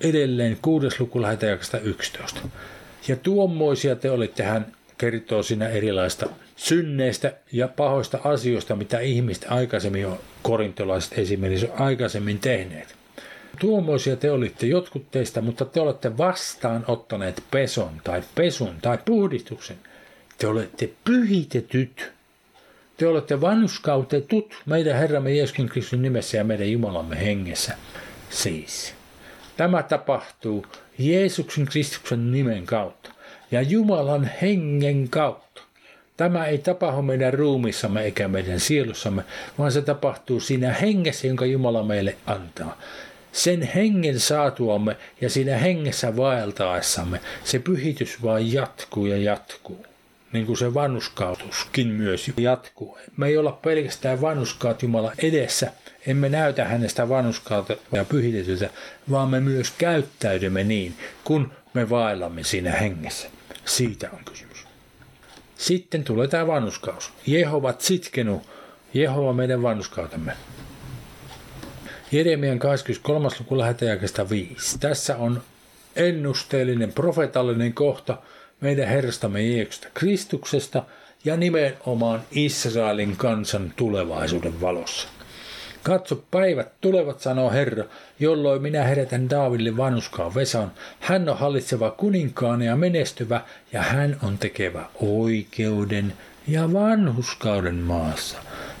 edelleen 0.00 0.58
kuudes 0.62 1.00
luku 1.00 1.22
lähetäjäkstä 1.22 1.78
11. 1.78 2.40
Ja 3.08 3.16
tuommoisia 3.16 3.96
te 3.96 4.10
olitte, 4.10 4.42
hän 4.42 4.72
kertoo 4.98 5.42
siinä 5.42 5.68
erilaista 5.68 6.26
synneistä 6.56 7.32
ja 7.52 7.68
pahoista 7.68 8.18
asioista, 8.24 8.76
mitä 8.76 9.00
ihmiset 9.00 9.46
aikaisemmin 9.48 10.06
on, 10.06 10.18
korintolaiset 10.42 11.18
esimerkiksi 11.18 11.68
aikaisemmin 11.78 12.38
tehneet. 12.38 12.97
Tuommoisia 13.60 14.16
te 14.16 14.30
olitte 14.30 14.66
jotkut 14.66 15.10
teistä, 15.10 15.40
mutta 15.40 15.64
te 15.64 15.80
olette 15.80 16.18
vastaan 16.18 16.84
ottaneet 16.88 17.42
peson 17.50 18.00
tai 18.04 18.22
pesun 18.34 18.74
tai 18.82 18.98
puhdistuksen. 19.04 19.76
Te 20.38 20.46
olette 20.46 20.90
pyhitetyt 21.04 22.12
te 22.98 23.06
olette 23.06 23.40
vanhuskautetut 23.40 24.54
meidän 24.66 24.96
Herramme 24.96 25.34
Jeesuksen 25.34 25.68
Kristuksen 25.68 26.02
nimessä 26.02 26.36
ja 26.36 26.44
meidän 26.44 26.70
Jumalamme 26.70 27.20
hengessä. 27.20 27.76
Siis. 28.30 28.94
Tämä 29.56 29.82
tapahtuu 29.82 30.66
Jeesuksen 30.98 31.66
Kristuksen 31.66 32.32
nimen 32.32 32.66
kautta 32.66 33.10
ja 33.50 33.62
Jumalan 33.62 34.30
hengen 34.42 35.08
kautta. 35.08 35.62
Tämä 36.16 36.46
ei 36.46 36.58
tapahdu 36.58 37.02
meidän 37.02 37.34
ruumissamme 37.34 38.02
eikä 38.02 38.28
meidän 38.28 38.60
sielussamme, 38.60 39.22
vaan 39.58 39.72
se 39.72 39.82
tapahtuu 39.82 40.40
siinä 40.40 40.72
hengessä, 40.72 41.26
jonka 41.26 41.46
Jumala 41.46 41.82
meille 41.82 42.16
antaa. 42.26 42.78
Sen 43.32 43.62
hengen 43.62 44.20
saatuamme 44.20 44.96
ja 45.20 45.30
siinä 45.30 45.56
hengessä 45.56 46.16
vaeltaessamme 46.16 47.20
se 47.44 47.58
pyhitys 47.58 48.22
vain 48.22 48.52
jatkuu 48.52 49.06
ja 49.06 49.16
jatkuu 49.16 49.86
niin 50.32 50.46
kuin 50.46 50.58
se 50.58 50.74
vannuskautuskin 50.74 51.88
myös 51.88 52.30
jatkuu. 52.36 52.98
Me 53.16 53.26
ei 53.26 53.38
olla 53.38 53.52
pelkästään 53.52 54.20
vannuskaat 54.20 54.82
Jumala 54.82 55.12
edessä, 55.18 55.72
emme 56.06 56.28
näytä 56.28 56.64
hänestä 56.64 57.08
vannuskautta 57.08 57.76
ja 57.92 58.04
pyhitetyltä, 58.04 58.70
vaan 59.10 59.28
me 59.28 59.40
myös 59.40 59.70
käyttäydymme 59.78 60.64
niin, 60.64 60.94
kun 61.24 61.52
me 61.74 61.90
vaellamme 61.90 62.44
siinä 62.44 62.72
hengessä. 62.72 63.28
Siitä 63.64 64.10
on 64.12 64.24
kysymys. 64.24 64.66
Sitten 65.56 66.04
tulee 66.04 66.28
tämä 66.28 66.46
vannuskaus. 66.46 67.12
Jehova 67.26 67.74
sitkenu, 67.78 68.42
Jehova 68.94 69.32
meidän 69.32 69.62
vannuskautemme. 69.62 70.32
Jeremian 72.12 72.58
23. 72.58 73.28
luku 73.38 73.58
lähetäjäkestä 73.58 74.30
5. 74.30 74.78
Tässä 74.78 75.16
on 75.16 75.42
ennusteellinen, 75.96 76.92
profetallinen 76.92 77.72
kohta– 77.74 78.16
meidän 78.60 78.88
Herrastamme 78.88 79.42
Jeesusta 79.42 79.88
Kristuksesta 79.94 80.82
ja 81.24 81.36
nimenomaan 81.36 82.22
Israelin 82.30 83.16
kansan 83.16 83.72
tulevaisuuden 83.76 84.60
valossa. 84.60 85.08
Katso, 85.82 86.24
päivät 86.30 86.68
tulevat, 86.80 87.20
sanoo 87.20 87.50
Herra, 87.50 87.84
jolloin 88.20 88.62
minä 88.62 88.84
herätän 88.84 89.30
Daaville 89.30 89.76
vanhuskaan 89.76 90.34
Vesan. 90.34 90.72
Hän 91.00 91.28
on 91.28 91.38
hallitseva 91.38 91.90
kuninkaan 91.90 92.62
ja 92.62 92.76
menestyvä, 92.76 93.40
ja 93.72 93.82
hän 93.82 94.16
on 94.22 94.38
tekevä 94.38 94.86
oikeuden 95.00 96.12
ja 96.48 96.72
vanhuskauden 96.72 97.74
maassa. 97.74 98.38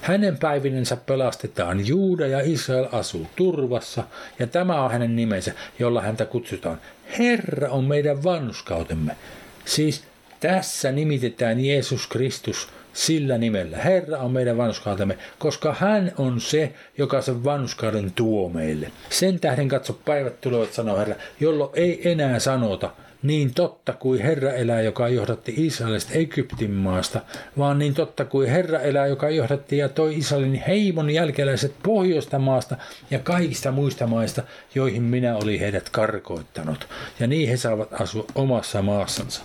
Hänen 0.08 0.38
päivinensä 0.38 0.96
pelastetaan, 0.96 1.86
Juuda 1.86 2.26
ja 2.26 2.40
Israel 2.44 2.86
asuu 2.92 3.26
turvassa, 3.36 4.04
ja 4.38 4.46
tämä 4.46 4.84
on 4.84 4.90
hänen 4.90 5.16
nimensä, 5.16 5.52
jolla 5.78 6.02
häntä 6.02 6.24
kutsutaan. 6.24 6.80
Herra 7.18 7.70
on 7.70 7.84
meidän 7.84 8.24
vanhuskautemme. 8.24 9.16
Siis 9.64 10.04
tässä 10.40 10.92
nimitetään 10.92 11.64
Jeesus 11.64 12.06
Kristus 12.06 12.68
sillä 12.92 13.38
nimellä. 13.38 13.76
Herra 13.76 14.18
on 14.18 14.30
meidän 14.30 14.56
vanhuskautemme, 14.56 15.18
koska 15.38 15.76
hän 15.78 16.12
on 16.18 16.40
se, 16.40 16.72
joka 16.98 17.22
sen 17.22 17.44
vanhuskauden 17.44 18.12
tuo 18.12 18.48
meille. 18.48 18.90
Sen 19.10 19.40
tähden 19.40 19.68
katso 19.68 19.92
päivät 19.92 20.40
tulevat, 20.40 20.72
sanoo 20.72 20.98
Herra, 20.98 21.14
jolloin 21.40 21.70
ei 21.74 22.10
enää 22.10 22.38
sanota, 22.38 22.90
niin 23.22 23.54
totta 23.54 23.92
kuin 23.92 24.22
Herra 24.22 24.52
elää, 24.52 24.80
joka 24.80 25.08
johdatti 25.08 25.54
Israelista 25.56 26.12
Egyptin 26.12 26.70
maasta, 26.70 27.20
vaan 27.58 27.78
niin 27.78 27.94
totta 27.94 28.24
kuin 28.24 28.50
Herra 28.50 28.80
elää, 28.80 29.06
joka 29.06 29.30
johdatti 29.30 29.76
ja 29.76 29.88
toi 29.88 30.18
Israelin 30.18 30.62
heimon 30.66 31.10
jälkeläiset 31.10 31.74
pohjoista 31.82 32.38
maasta 32.38 32.76
ja 33.10 33.18
kaikista 33.18 33.72
muista 33.72 34.06
maista, 34.06 34.42
joihin 34.74 35.02
minä 35.02 35.36
olin 35.36 35.60
heidät 35.60 35.88
karkoittanut. 35.90 36.88
Ja 37.20 37.26
niin 37.26 37.48
he 37.48 37.56
saavat 37.56 38.00
asua 38.00 38.24
omassa 38.34 38.82
maassansa. 38.82 39.42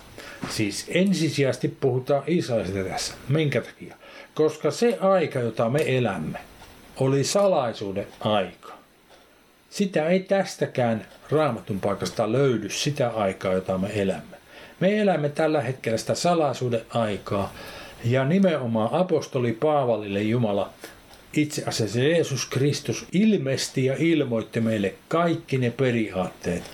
Siis 0.50 0.86
ensisijaisesti 0.88 1.68
puhutaan 1.68 2.22
Israelista 2.26 2.84
tässä. 2.84 3.14
Minkä 3.28 3.60
takia? 3.60 3.96
Koska 4.34 4.70
se 4.70 4.98
aika, 5.00 5.38
jota 5.38 5.70
me 5.70 5.84
elämme, 5.86 6.38
oli 6.96 7.24
salaisuuden 7.24 8.06
aika. 8.20 8.73
Sitä 9.74 10.08
ei 10.08 10.20
tästäkään 10.20 11.06
raamatun 11.30 11.80
paikasta 11.80 12.32
löydy 12.32 12.70
sitä 12.70 13.08
aikaa, 13.08 13.52
jota 13.52 13.78
me 13.78 13.90
elämme. 13.94 14.36
Me 14.80 15.00
elämme 15.00 15.28
tällä 15.28 15.60
hetkellä 15.60 15.98
sitä 15.98 16.14
salaisuuden 16.14 16.80
aikaa, 16.88 17.54
ja 18.04 18.24
nimenomaan 18.24 18.88
apostoli 18.92 19.52
Paavalille 19.52 20.22
Jumala 20.22 20.70
itse 21.32 21.64
asiassa 21.66 21.98
Jeesus 21.98 22.46
Kristus 22.46 23.06
ilmesti 23.12 23.84
ja 23.84 23.94
ilmoitti 23.98 24.60
meille 24.60 24.94
kaikki 25.08 25.58
ne 25.58 25.70
periaatteet, 25.70 26.64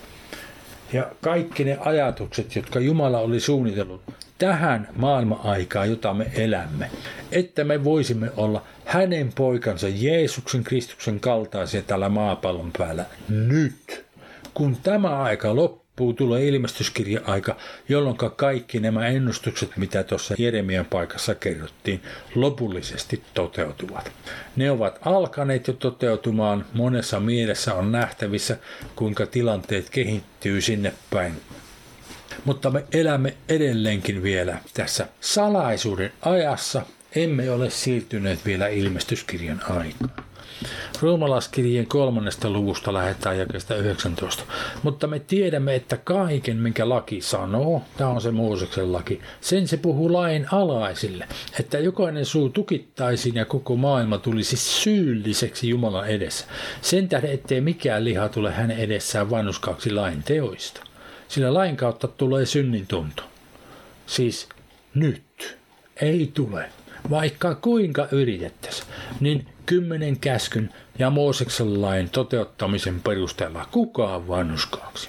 ja 0.92 1.10
kaikki 1.20 1.64
ne 1.64 1.78
ajatukset, 1.80 2.56
jotka 2.56 2.80
Jumala 2.80 3.18
oli 3.18 3.40
suunnitellut 3.40 4.02
tähän 4.38 4.88
maailma-aikaan, 4.96 5.90
jota 5.90 6.14
me 6.14 6.26
elämme, 6.34 6.90
että 7.32 7.64
me 7.64 7.84
voisimme 7.84 8.30
olla 8.36 8.62
hänen 8.84 9.32
poikansa 9.34 9.88
Jeesuksen 9.88 10.64
Kristuksen 10.64 11.20
kaltaisia 11.20 11.82
tällä 11.82 12.08
maapallon 12.08 12.70
päällä 12.78 13.04
nyt. 13.28 14.04
Kun 14.54 14.76
tämä 14.82 15.22
aika 15.22 15.56
loppuu, 15.56 16.12
tulee 16.12 16.48
ilmestyskirjan 16.48 17.28
aika, 17.28 17.56
jolloin 17.88 18.16
kaikki 18.16 18.80
nämä 18.80 19.06
ennustukset, 19.06 19.76
mitä 19.76 20.02
tuossa 20.02 20.34
Jeremian 20.38 20.86
paikassa 20.86 21.34
kerrottiin, 21.34 22.02
lopullisesti 22.34 23.22
toteutuvat. 23.34 24.12
Ne 24.56 24.70
ovat 24.70 24.98
alkaneet 25.04 25.66
jo 25.66 25.72
toteutumaan, 25.72 26.66
monessa 26.74 27.20
mielessä 27.20 27.74
on 27.74 27.92
nähtävissä, 27.92 28.56
kuinka 28.96 29.26
tilanteet 29.26 29.90
kehittyy 29.90 30.60
sinne 30.60 30.92
päin 31.10 31.36
mutta 32.44 32.70
me 32.70 32.84
elämme 32.92 33.34
edelleenkin 33.48 34.22
vielä 34.22 34.58
tässä 34.74 35.06
salaisuuden 35.20 36.12
ajassa, 36.22 36.82
emme 37.14 37.50
ole 37.50 37.70
siirtyneet 37.70 38.44
vielä 38.44 38.68
ilmestyskirjan 38.68 39.62
aikaan. 39.68 40.30
Roomalaskirjeen 41.02 41.86
kolmannesta 41.86 42.50
luvusta 42.50 42.92
lähdetään 42.92 43.38
jakeesta 43.38 43.76
19. 43.76 44.42
Mutta 44.82 45.06
me 45.06 45.18
tiedämme, 45.18 45.74
että 45.74 45.96
kaiken, 45.96 46.56
minkä 46.56 46.88
laki 46.88 47.20
sanoo, 47.20 47.82
tämä 47.96 48.10
on 48.10 48.20
se 48.20 48.30
Mooseksen 48.30 48.92
laki, 48.92 49.20
sen 49.40 49.68
se 49.68 49.76
puhuu 49.76 50.12
lain 50.12 50.46
alaisille, 50.52 51.28
että 51.60 51.78
jokainen 51.78 52.26
suu 52.26 52.48
tukittaisiin 52.48 53.34
ja 53.34 53.44
koko 53.44 53.76
maailma 53.76 54.18
tulisi 54.18 54.56
syylliseksi 54.56 55.68
Jumalan 55.68 56.08
edessä. 56.08 56.46
Sen 56.82 57.08
tähden, 57.08 57.32
ettei 57.32 57.60
mikään 57.60 58.04
liha 58.04 58.28
tule 58.28 58.52
hänen 58.52 58.78
edessään 58.78 59.30
vannuskaaksi 59.30 59.90
lain 59.92 60.22
teoista. 60.22 60.80
Sillä 61.28 61.54
lain 61.54 61.76
kautta 61.76 62.08
tulee 62.08 62.46
synnin 62.46 62.86
tunto. 62.86 63.22
Siis 64.06 64.48
nyt 64.94 65.58
ei 66.00 66.30
tule 66.34 66.68
vaikka 67.10 67.54
kuinka 67.54 68.08
yritettäisiin, 68.12 68.88
niin 69.20 69.46
kymmenen 69.66 70.18
käskyn 70.18 70.70
ja 70.98 71.10
Mooseksen 71.10 71.82
lain 71.82 72.10
toteuttamisen 72.10 73.00
perusteella 73.00 73.66
kukaan 73.70 74.28
vannuskaaksi. 74.28 75.08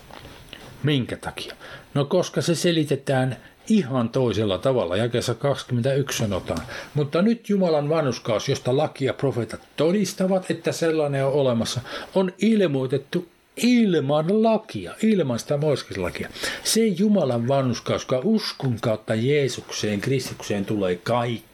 Minkä 0.83 1.17
takia? 1.17 1.55
No 1.93 2.05
koska 2.05 2.41
se 2.41 2.55
selitetään 2.55 3.37
ihan 3.69 4.09
toisella 4.09 4.57
tavalla, 4.57 4.97
jakeessa 4.97 5.35
21 5.35 6.17
sanotaan. 6.17 6.61
Mutta 6.93 7.21
nyt 7.21 7.49
Jumalan 7.49 7.89
vannuskaus, 7.89 8.49
josta 8.49 8.77
laki 8.77 9.05
ja 9.05 9.13
profeetat 9.13 9.61
todistavat, 9.77 10.51
että 10.51 10.71
sellainen 10.71 11.25
on 11.25 11.33
olemassa, 11.33 11.81
on 12.15 12.33
ilmoitettu 12.37 13.27
ilman 13.57 14.43
lakia, 14.43 14.93
ilman 15.03 15.39
sitä 15.39 15.57
Mooseslakia. 15.57 16.29
Se 16.63 16.87
Jumalan 16.87 17.47
vannuskaus, 17.47 18.01
joka 18.01 18.21
uskon 18.23 18.77
kautta 18.81 19.15
Jeesukseen, 19.15 20.01
Kristukseen 20.01 20.65
tulee 20.65 20.95
kaikki 20.95 21.50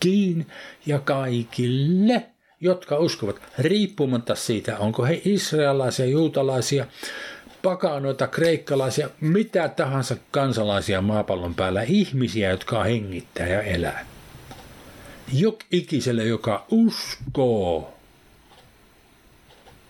kaikkiin 0.00 0.46
ja 0.86 0.98
kaikille, 0.98 2.22
jotka 2.60 2.98
uskovat, 2.98 3.36
riippumatta 3.58 4.34
siitä, 4.34 4.78
onko 4.78 5.04
he 5.04 5.22
israelaisia, 5.24 6.06
juutalaisia, 6.06 6.86
pakanoita, 7.62 8.26
kreikkalaisia, 8.26 9.10
mitä 9.20 9.68
tahansa 9.68 10.16
kansalaisia 10.30 11.00
maapallon 11.00 11.54
päällä, 11.54 11.82
ihmisiä, 11.82 12.50
jotka 12.50 12.84
hengittää 12.84 13.46
ja 13.48 13.62
elää. 13.62 14.06
Jok 15.32 15.60
ikiselle, 15.72 16.24
joka 16.24 16.66
uskoo, 16.70 17.94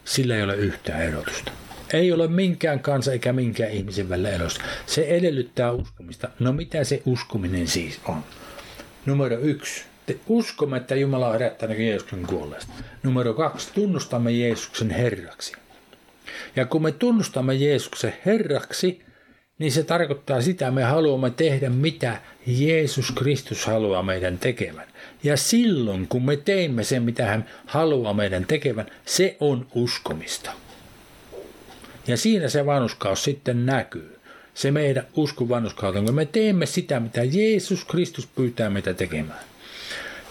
sillä 0.05 0.37
ei 0.37 0.43
ole 0.43 0.57
yhtään 0.57 1.03
erotusta. 1.03 1.53
Ei 1.93 2.13
ole 2.13 2.29
minkään 2.29 2.81
kansa 2.81 3.13
eikä 3.13 3.33
minkään 3.33 3.71
ihmisen 3.71 4.09
välillä 4.09 4.31
erotusta. 4.31 4.65
Se 4.87 5.03
edellyttää 5.03 5.73
uskomista. 5.73 6.29
No 6.39 6.53
mitä 6.53 6.85
se 6.85 7.03
uskominen 7.07 7.69
siis 7.69 8.01
on? 8.05 8.25
Numero 9.07 9.39
yksi 9.39 9.90
uskomme, 10.29 10.77
että 10.77 10.95
Jumala 10.95 11.27
on 11.27 11.33
herättänyt 11.33 11.79
Jeesuksen 11.79 12.27
kuolleesta. 12.27 12.73
Numero 13.03 13.35
kaksi, 13.35 13.69
tunnustamme 13.75 14.33
Jeesuksen 14.33 14.91
Herraksi. 14.91 15.53
Ja 16.57 16.67
kun 16.67 16.83
me 16.83 16.93
tunnustamme 16.93 17.55
Jeesuksen 17.55 18.15
Herraksi, 18.27 19.03
niin 19.59 19.73
se 19.73 19.83
tarkoittaa 19.83 20.43
sitä, 20.43 20.67
että 20.67 20.75
me 20.75 20.83
haluamme 20.83 21.31
tehdä 21.31 21.71
mitä 21.71 22.21
Jeesus 22.47 23.13
Kristus 23.13 23.67
haluaa 23.67 24.03
meidän 24.03 24.39
tekevän. 24.39 24.87
Ja 25.23 25.37
silloin, 25.37 26.09
kun 26.09 26.25
me 26.25 26.37
teemme 26.37 26.85
sen, 26.85 27.03
mitä 27.03 27.27
hän 27.27 27.47
haluaa 27.67 28.15
meidän 28.15 28.45
tekevän, 28.45 28.87
se 29.07 29.37
on 29.41 29.67
uskomista. 29.75 30.51
Ja 32.07 32.17
siinä 32.17 32.49
se 32.49 32.67
vanhuskaus 32.67 33.25
sitten 33.25 33.67
näkyy. 33.67 34.21
Se 34.55 34.71
meidän 34.71 35.07
uskon 35.17 35.49
vanhuskaus, 35.49 35.95
kun 35.95 36.15
me 36.15 36.27
teemme 36.27 36.67
sitä, 36.67 37.01
mitä 37.01 37.21
Jeesus 37.25 37.85
Kristus 37.85 38.27
pyytää 38.27 38.71
meitä 38.71 38.95
tekemään. 38.95 39.50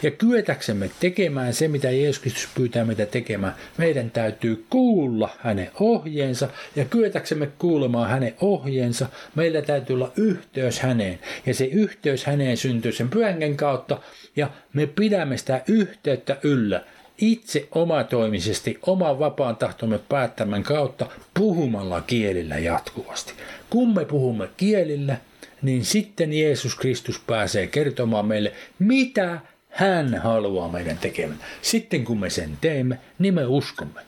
Ja 0.02 0.10
kyetäksemme 0.10 0.90
tekemään 1.00 1.54
se, 1.54 1.68
mitä 1.68 1.90
Jeesus 1.90 2.22
Kristus 2.22 2.48
pyytää 2.54 2.84
meitä 2.84 3.06
tekemään, 3.06 3.54
meidän 3.78 4.10
täytyy 4.10 4.64
kuulla 4.70 5.30
hänen 5.38 5.70
ohjeensa. 5.80 6.48
Ja 6.76 6.84
kyetäksemme 6.84 7.48
kuulemaan 7.58 8.10
hänen 8.10 8.34
ohjeensa, 8.40 9.06
meillä 9.34 9.62
täytyy 9.62 9.94
olla 9.94 10.12
yhteys 10.16 10.80
häneen. 10.80 11.18
Ja 11.46 11.54
se 11.54 11.64
yhteys 11.64 12.24
häneen 12.24 12.56
syntyy 12.56 12.92
sen 12.92 13.08
pyhängen 13.08 13.56
kautta, 13.56 14.00
ja 14.36 14.50
me 14.72 14.86
pidämme 14.86 15.36
sitä 15.36 15.62
yhteyttä 15.68 16.36
yllä 16.42 16.84
itse 17.18 17.68
omatoimisesti, 17.70 18.78
oman 18.86 19.18
vapaan 19.18 19.56
tahtomme 19.56 19.98
päättämän 20.08 20.62
kautta 20.62 21.06
puhumalla 21.34 22.00
kielillä 22.00 22.58
jatkuvasti. 22.58 23.32
Kun 23.70 23.94
me 23.94 24.04
puhumme 24.04 24.48
kielillä, 24.56 25.16
niin 25.62 25.84
sitten 25.84 26.32
Jeesus 26.32 26.74
Kristus 26.74 27.20
pääsee 27.26 27.66
kertomaan 27.66 28.26
meille, 28.26 28.52
mitä 28.78 29.40
hän 29.70 30.14
haluaa 30.14 30.68
meidän 30.68 30.98
tekemään. 30.98 31.40
Sitten 31.62 32.04
kun 32.04 32.20
me 32.20 32.30
sen 32.30 32.58
teemme, 32.60 32.98
niin 33.18 33.34
me 33.34 33.46
uskomme. 33.46 34.00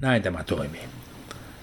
Näin 0.00 0.22
tämä 0.22 0.44
toimii. 0.44 0.80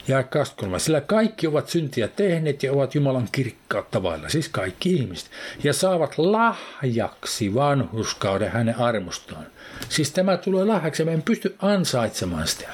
Ja 0.07 0.23
23. 0.23 0.79
Sillä 0.79 1.01
kaikki 1.01 1.47
ovat 1.47 1.69
syntiä 1.69 2.07
tehneet 2.07 2.63
ja 2.63 2.73
ovat 2.73 2.95
Jumalan 2.95 3.29
kirkkautta 3.31 4.03
vailla, 4.03 4.29
siis 4.29 4.49
kaikki 4.49 4.93
ihmiset, 4.93 5.29
ja 5.63 5.73
saavat 5.73 6.17
lahjaksi 6.17 7.53
vanhuskauden 7.53 8.51
hänen 8.51 8.77
armostaan. 8.77 9.45
Siis 9.89 10.11
tämä 10.11 10.37
tulee 10.37 10.65
lahjaksi, 10.65 11.05
me 11.05 11.13
en 11.13 11.21
pysty 11.21 11.55
ansaitsemaan 11.61 12.47
sitä. 12.47 12.69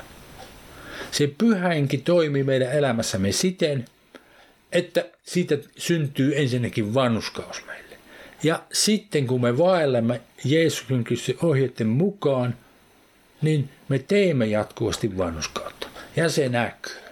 Se 1.12 1.28
pyhäinkin 1.38 2.02
toimii 2.02 2.44
meidän 2.44 2.72
elämässämme 2.72 3.32
siten, 3.32 3.86
että 4.72 5.06
siitä 5.24 5.58
syntyy 5.78 6.34
ensinnäkin 6.36 6.94
vanhuskaus 6.94 7.66
meille. 7.66 7.83
Ja 8.44 8.64
sitten 8.74 9.28
kun 9.28 9.42
me 9.42 9.58
vaellemme 9.58 10.22
Jeesuksen 10.44 11.04
Kristuksen 11.04 11.50
ohjeiden 11.50 11.88
mukaan, 11.88 12.56
niin 13.42 13.70
me 13.90 14.00
teemme 14.00 14.46
jatkuvasti 14.46 15.18
vanhuskautta. 15.18 15.88
Ja 16.16 16.30
se 16.30 16.50
näkyy. 16.50 17.03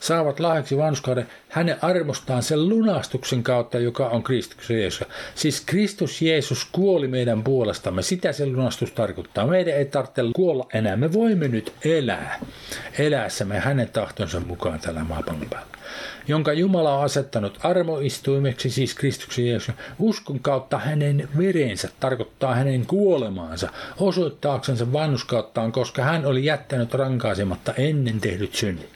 Saavat 0.00 0.40
lahjaksi 0.40 0.76
vanhuskauden 0.76 1.26
hänen 1.48 1.76
armostaan 1.82 2.42
sen 2.42 2.68
lunastuksen 2.68 3.42
kautta, 3.42 3.78
joka 3.78 4.08
on 4.08 4.22
Kristus 4.22 4.70
Jeesus. 4.70 5.08
Siis 5.34 5.60
Kristus 5.60 6.22
Jeesus 6.22 6.68
kuoli 6.72 7.08
meidän 7.08 7.44
puolestamme. 7.44 8.02
Sitä 8.02 8.32
se 8.32 8.46
lunastus 8.46 8.92
tarkoittaa. 8.92 9.46
Meidän 9.46 9.74
ei 9.74 9.84
tarvitse 9.84 10.22
kuolla 10.34 10.66
enää. 10.74 10.96
Me 10.96 11.12
voimme 11.12 11.48
nyt 11.48 11.72
elää. 11.84 12.40
Eläessämme 12.98 13.58
hänen 13.58 13.88
tahtonsa 13.88 14.40
mukaan 14.40 14.80
tällä 14.80 15.04
maapallon 15.04 15.46
päällä 15.50 15.76
jonka 16.28 16.52
Jumala 16.52 16.98
on 16.98 17.04
asettanut 17.04 17.58
armoistuimeksi, 17.62 18.70
siis 18.70 18.94
Kristuksen 18.94 19.46
Jeesus, 19.46 19.74
uskon 19.98 20.40
kautta 20.40 20.78
hänen 20.78 21.28
verensä, 21.38 21.88
tarkoittaa 22.00 22.54
hänen 22.54 22.86
kuolemaansa, 22.86 23.68
osoittaaksensa 23.98 24.92
vannuskauttaan, 24.92 25.72
koska 25.72 26.02
hän 26.02 26.26
oli 26.26 26.44
jättänyt 26.44 26.94
rankaisematta 26.94 27.74
ennen 27.74 28.20
tehdyt 28.20 28.54
synnit. 28.54 28.95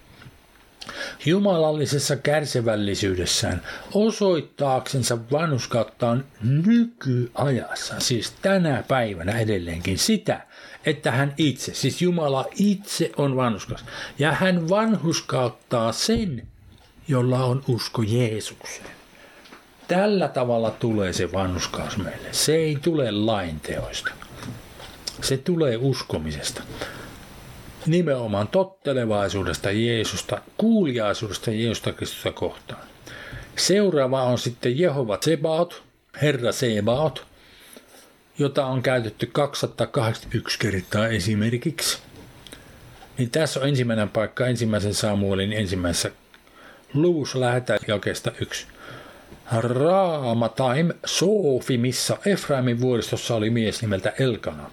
Jumalallisessa 1.27 2.17
kärsivällisyydessään 2.17 3.63
osoittaaksensa 3.95 5.19
vanhuskauttaan 5.33 6.25
nykyajassa, 6.43 7.95
siis 7.99 8.33
tänä 8.43 8.85
päivänä 8.89 9.39
edelleenkin 9.39 9.99
sitä, 9.99 10.41
että 10.87 11.11
hän 11.11 11.35
itse, 11.37 11.75
siis 11.75 12.03
Jumala 12.03 12.47
itse 12.55 13.13
on 13.17 13.37
vanhuskas. 13.37 13.85
Ja 14.19 14.33
hän 14.33 14.69
vanhuskauttaa 14.69 15.93
sen, 15.93 16.47
jolla 17.09 17.45
on 17.45 17.65
usko 17.69 18.03
Jeesukseen. 18.03 18.91
Tällä 19.89 20.29
tavalla 20.29 20.71
tulee 20.71 21.13
se 21.13 21.33
vanhuskaus 21.33 21.97
meille. 21.97 22.29
Se 22.33 22.55
ei 22.55 22.79
tule 22.83 23.11
lainteoista. 23.11 24.11
Se 25.23 25.37
tulee 25.37 25.77
uskomisesta. 25.77 26.63
Nimenomaan 27.87 28.49
tottelevaisuudesta 28.49 29.71
Jeesusta, 29.71 30.41
kuuliaisuudesta 30.57 31.51
Jeesusta 31.51 31.93
Kristusta 31.93 32.33
kohtaan. 32.33 32.83
Seuraava 33.57 34.23
on 34.23 34.39
sitten 34.39 34.79
Jehova 34.79 35.19
Sebaot, 35.21 35.83
Herra 36.23 36.53
Sebaot, 36.53 37.27
jota 38.39 38.67
on 38.67 38.83
käytetty 38.83 39.27
281 39.27 40.59
kertaa 40.59 41.09
esimerkiksi. 41.09 41.99
Niin 43.19 43.31
tässä 43.31 43.61
on 43.61 43.69
ensimmäinen 43.69 44.09
paikka 44.09 44.47
ensimmäisen 44.47 44.95
Samuelin 44.95 45.53
ensimmäisessä 45.53 46.11
luvussa 46.95 47.41
lähetään 47.41 47.81
jakesta 47.89 48.33
yksi. 48.41 48.67
Raamataim 49.53 50.91
Sofi, 51.07 51.79
missä 51.79 52.17
Efraimin 52.27 52.81
vuoristossa 52.81 53.35
oli 53.35 53.51
mies 53.51 53.83
nimeltä 53.83 54.13
Elkana. 54.19 54.71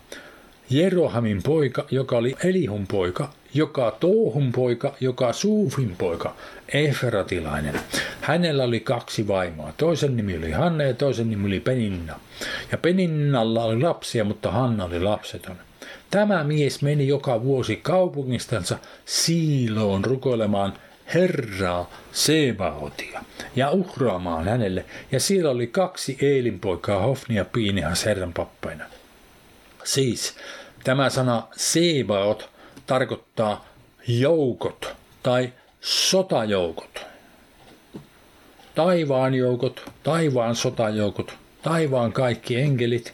Jerohamin 0.70 1.44
poika, 1.44 1.86
joka 1.92 2.18
oli 2.18 2.36
Elihun 2.44 2.88
poika, 2.88 3.30
joka 3.54 3.98
Toohun 4.00 4.52
poika, 4.52 4.94
joka 5.00 5.34
Suufin 5.34 5.96
poika, 5.98 6.36
Efratilainen. 6.74 7.80
Hänellä 8.22 8.64
oli 8.64 8.80
kaksi 8.80 9.28
vaimoa. 9.28 9.74
Toisen 9.78 10.18
nimi 10.18 10.38
oli 10.38 10.52
Hanna 10.52 10.84
ja 10.84 10.94
toisen 10.94 11.30
nimi 11.30 11.48
oli 11.48 11.60
Peninna. 11.60 12.20
Ja 12.72 12.78
Peninnalla 12.78 13.64
oli 13.64 13.82
lapsia, 13.82 14.24
mutta 14.24 14.52
Hanna 14.52 14.86
oli 14.86 15.00
lapseton. 15.00 15.56
Tämä 16.12 16.44
mies 16.44 16.82
meni 16.82 17.08
joka 17.08 17.44
vuosi 17.44 17.76
kaupungistansa 17.76 18.78
Siiloon 19.06 20.06
rukoilemaan 20.06 20.74
Herraa 21.14 21.90
Sebaotia 22.12 23.24
ja 23.56 23.72
uhraamaan 23.72 24.46
hänelle. 24.46 24.86
Ja 25.12 25.20
siellä 25.20 25.52
oli 25.52 25.68
kaksi 25.68 26.18
Eelin 26.22 26.60
poikaa, 26.60 27.02
Hofni 27.02 27.36
ja 27.36 27.46
Piinehas 27.46 28.06
Herran 28.06 28.34
pappaina. 28.34 28.84
Siis 29.88 30.36
tämä 30.84 31.10
sana 31.10 31.48
Sebaot 31.58 32.50
tarkoittaa 32.86 33.66
joukot 34.08 34.96
tai 35.24 35.54
sotajoukot. 35.82 37.06
Taivaan 38.76 39.34
joukot, 39.34 39.92
taivaan 40.04 40.56
sotajoukot, 40.56 41.34
taivaan 41.62 42.14
kaikki 42.14 42.56
enkelit 42.56 43.14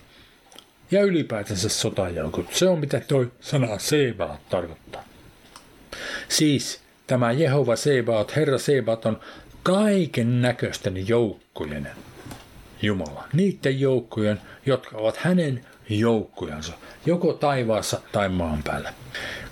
ja 0.92 1.02
ylipäätänsä 1.02 1.70
sotajoukot. 1.70 2.54
Se 2.54 2.68
on 2.68 2.80
mitä 2.80 3.00
toi 3.00 3.32
sana 3.42 3.80
Sebaot 3.80 4.50
tarkoittaa. 4.50 5.04
Siis 6.30 6.82
tämä 7.08 7.32
Jehova 7.32 7.76
Sebaot, 7.76 8.36
Herra 8.36 8.58
Sebaot 8.58 9.06
on 9.06 9.20
kaiken 9.64 10.42
näköisten 10.42 11.08
joukkojen 11.08 11.90
Jumala. 12.82 13.28
Niiden 13.34 13.80
joukkojen, 13.80 14.42
jotka 14.66 14.98
ovat 14.98 15.18
hänen 15.18 15.66
joukkojansa, 16.00 16.74
joko 17.06 17.34
taivaassa 17.34 18.02
tai 18.12 18.30
maan 18.30 18.64
päällä. 18.64 18.94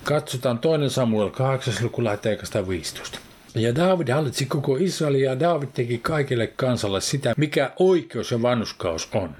Katsotaan 0.04 0.58
toinen 0.58 0.90
Samuel 0.90 1.30
8. 1.30 1.74
luku 1.82 2.04
lähtee 2.04 2.38
15. 2.68 3.18
Ja 3.54 3.74
David 3.74 4.08
hallitsi 4.08 4.46
koko 4.46 4.76
Israelia 4.76 5.30
ja 5.30 5.40
David 5.40 5.68
teki 5.74 5.98
kaikille 5.98 6.46
kansalle 6.46 7.00
sitä, 7.00 7.34
mikä 7.36 7.70
oikeus 7.78 8.30
ja 8.30 8.42
vannuskaus 8.42 9.08
on. 9.14 9.36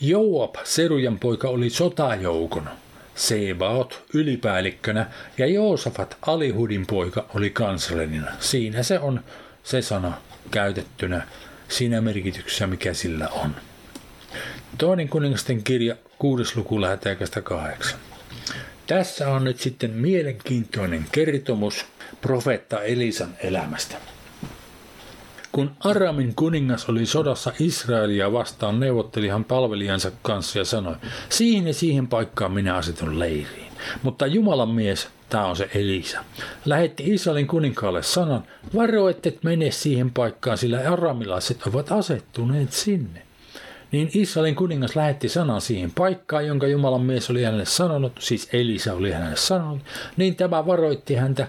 Joab, 0.00 0.54
Serujan 0.64 1.18
poika, 1.18 1.48
oli 1.48 1.70
sotajoukona. 1.70 2.70
Sebaot 3.14 4.02
ylipäällikkönä 4.14 5.06
ja 5.38 5.46
Joosafat 5.46 6.16
Alihudin 6.22 6.86
poika 6.86 7.26
oli 7.34 7.50
kansallinen. 7.50 8.24
Siinä 8.40 8.82
se 8.82 8.98
on 8.98 9.20
se 9.62 9.82
sana 9.82 10.12
käytettynä 10.50 11.26
siinä 11.68 12.00
merkityksessä, 12.00 12.66
mikä 12.66 12.94
sillä 12.94 13.28
on. 13.28 13.54
Toinen 14.80 15.08
kuningasten 15.08 15.62
kirja, 15.62 15.96
kuudes 16.18 16.56
luku 16.56 16.80
lähetäkästä 16.80 17.42
kahdeksan. 17.42 17.98
Tässä 18.86 19.28
on 19.28 19.44
nyt 19.44 19.60
sitten 19.60 19.90
mielenkiintoinen 19.90 21.06
kertomus 21.12 21.86
profeetta 22.20 22.82
Elisan 22.82 23.34
elämästä. 23.42 23.96
Kun 25.52 25.70
Aramin 25.80 26.34
kuningas 26.34 26.88
oli 26.88 27.06
sodassa 27.06 27.52
Israelia 27.58 28.32
vastaan, 28.32 28.80
neuvotteli 28.80 29.28
hän 29.28 29.44
palvelijansa 29.44 30.12
kanssa 30.22 30.58
ja 30.58 30.64
sanoi, 30.64 30.96
siihen 31.28 31.66
ja 31.66 31.74
siihen 31.74 32.06
paikkaan 32.06 32.52
minä 32.52 32.74
asetun 32.74 33.18
leiriin. 33.18 33.72
Mutta 34.02 34.26
Jumalan 34.26 34.68
mies, 34.68 35.08
tämä 35.28 35.46
on 35.46 35.56
se 35.56 35.68
Elisa, 35.74 36.24
lähetti 36.64 37.14
Israelin 37.14 37.46
kuninkaalle 37.46 38.02
sanan, 38.02 38.44
varo 38.74 39.08
et 39.08 39.38
mene 39.44 39.70
siihen 39.70 40.10
paikkaan, 40.10 40.58
sillä 40.58 40.92
aramilaiset 40.92 41.62
ovat 41.66 41.92
asettuneet 41.92 42.72
sinne. 42.72 43.29
Niin 43.92 44.10
Israelin 44.14 44.54
kuningas 44.54 44.96
lähetti 44.96 45.28
sanan 45.28 45.60
siihen 45.60 45.90
paikkaan, 45.90 46.46
jonka 46.46 46.66
Jumalan 46.66 47.00
mies 47.00 47.30
oli 47.30 47.42
hänelle 47.42 47.64
sanonut, 47.64 48.12
siis 48.18 48.48
Elisa 48.52 48.94
oli 48.94 49.12
hänelle 49.12 49.36
sanonut, 49.36 49.82
niin 50.16 50.36
tämä 50.36 50.66
varoitti 50.66 51.14
häntä 51.14 51.46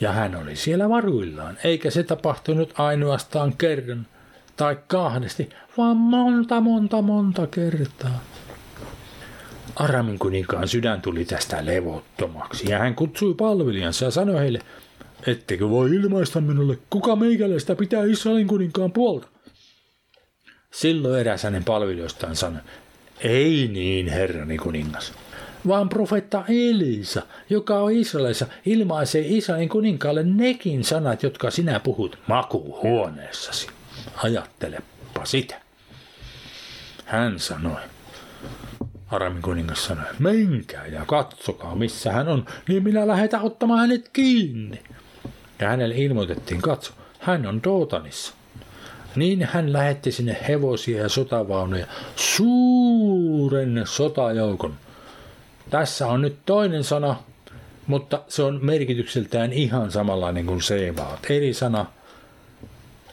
ja 0.00 0.12
hän 0.12 0.36
oli 0.36 0.56
siellä 0.56 0.88
varuillaan, 0.88 1.58
eikä 1.64 1.90
se 1.90 2.02
tapahtunut 2.02 2.74
ainoastaan 2.80 3.54
kerran 3.58 4.06
tai 4.56 4.78
kahdesti, 4.86 5.48
vaan 5.76 5.96
monta, 5.96 6.60
monta, 6.60 7.02
monta 7.02 7.46
kertaa. 7.46 8.20
Aramin 9.76 10.18
kuninkaan 10.18 10.68
sydän 10.68 11.02
tuli 11.02 11.24
tästä 11.24 11.66
levottomaksi 11.66 12.70
ja 12.70 12.78
hän 12.78 12.94
kutsui 12.94 13.34
palvelijansa 13.34 14.04
ja 14.04 14.10
sanoi 14.10 14.40
heille, 14.40 14.60
ettekö 15.26 15.70
voi 15.70 15.90
ilmaista 15.90 16.40
minulle, 16.40 16.78
kuka 16.90 17.16
meikäläistä 17.16 17.76
pitää 17.76 18.04
Israelin 18.04 18.46
kuninkaan 18.46 18.92
puolta. 18.92 19.28
Silloin 20.70 21.20
eräs 21.20 21.42
hänen 21.42 21.64
palvelijoistaan 21.64 22.36
sanoi, 22.36 22.62
ei 23.20 23.68
niin, 23.72 24.08
herrani 24.08 24.56
kuningas 24.56 25.12
vaan 25.68 25.88
profetta 25.88 26.44
Elisa, 26.48 27.22
joka 27.50 27.78
on 27.78 27.92
Israelissa, 27.92 28.46
ilmaisee 28.66 29.24
Israelin 29.26 29.68
kuninkaalle 29.68 30.22
nekin 30.22 30.84
sanat, 30.84 31.22
jotka 31.22 31.50
sinä 31.50 31.80
puhut 31.80 32.18
makuuhuoneessasi. 32.26 33.66
Ajattelepa 34.16 35.24
sitä. 35.24 35.60
Hän 37.04 37.38
sanoi, 37.38 37.80
Aramin 39.06 39.42
kuningas 39.42 39.84
sanoi, 39.84 40.04
menkää 40.18 40.86
ja 40.86 41.04
katsokaa 41.06 41.74
missä 41.74 42.12
hän 42.12 42.28
on, 42.28 42.46
niin 42.68 42.82
minä 42.82 43.06
lähetän 43.06 43.42
ottamaan 43.42 43.80
hänet 43.80 44.08
kiinni. 44.12 44.82
Ja 45.58 45.68
hänelle 45.68 45.94
ilmoitettiin, 45.96 46.62
katso, 46.62 46.92
hän 47.18 47.46
on 47.46 47.62
Dootanissa. 47.62 48.34
Niin 49.16 49.48
hän 49.52 49.72
lähetti 49.72 50.12
sinne 50.12 50.36
hevosia 50.48 51.02
ja 51.02 51.08
sotavaunuja, 51.08 51.86
suuren 52.16 53.82
sotajoukon– 53.86 54.74
tässä 55.70 56.06
on 56.06 56.22
nyt 56.22 56.36
toinen 56.46 56.84
sana, 56.84 57.16
mutta 57.86 58.22
se 58.28 58.42
on 58.42 58.58
merkitykseltään 58.62 59.52
ihan 59.52 59.90
samanlainen 59.90 60.46
kuin 60.46 60.62
Sebaat. 60.62 61.30
Eri 61.30 61.54
sana, 61.54 61.86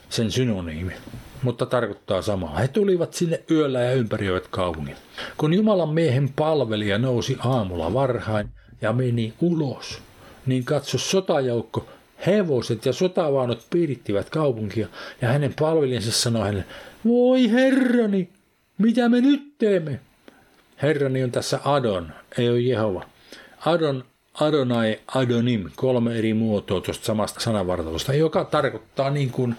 sen 0.10 0.31
synonyymi, 0.31 0.93
mutta 1.43 1.65
tarkoittaa 1.65 2.21
samaa. 2.21 2.57
He 2.57 2.67
tulivat 2.67 3.13
sinne 3.13 3.43
yöllä 3.51 3.79
ja 3.79 3.93
ympäröivät 3.93 4.47
kaupungin. 4.47 4.95
Kun 5.38 5.53
Jumalan 5.53 5.89
miehen 5.89 6.29
palvelija 6.36 6.97
nousi 6.97 7.38
aamulla 7.39 7.93
varhain 7.93 8.49
ja 8.81 8.93
meni 8.93 9.33
ulos, 9.41 9.99
niin 10.45 10.65
katso 10.65 10.97
sotajoukko, 10.97 11.88
hevoset 12.28 12.86
ja 12.86 12.94
sotavaunut 12.94 13.68
piirittivät 13.70 14.30
kaupunkia 14.30 14.88
ja 15.22 15.28
hänen 15.28 15.54
palvelijansa 15.60 16.12
sanoi 16.12 16.46
hänelle, 16.46 16.66
voi 17.06 17.52
herrani, 17.52 18.30
mitä 18.78 19.10
me 19.10 19.22
nyt 19.22 19.58
teemme? 19.58 20.00
Herrani 20.82 21.24
on 21.24 21.32
tässä 21.32 21.60
Adon, 21.66 22.13
ei 22.38 22.50
ole 22.50 22.60
Jehova. 22.60 23.06
Adon, 23.66 24.04
Adonai, 24.34 25.00
Adonim, 25.16 25.70
kolme 25.76 26.18
eri 26.18 26.34
muotoa 26.34 26.82
tuosta 26.82 27.06
samasta 27.06 27.40
sanavartalosta, 27.40 28.13
joka 28.13 28.46
tarkoittaa 28.46 29.10
niin 29.10 29.30
kuin 29.30 29.56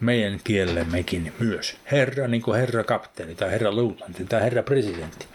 meidän 0.00 0.40
kiellemmekin 0.44 1.32
myös. 1.38 1.76
Herra, 1.90 2.28
niin 2.28 2.42
kuin 2.42 2.60
herra 2.60 2.84
kapteeni 2.84 3.34
tai 3.34 3.50
herra 3.50 3.72
luutnantti 3.72 4.24
tai 4.24 4.40
herra 4.40 4.62
presidentti. 4.62 5.26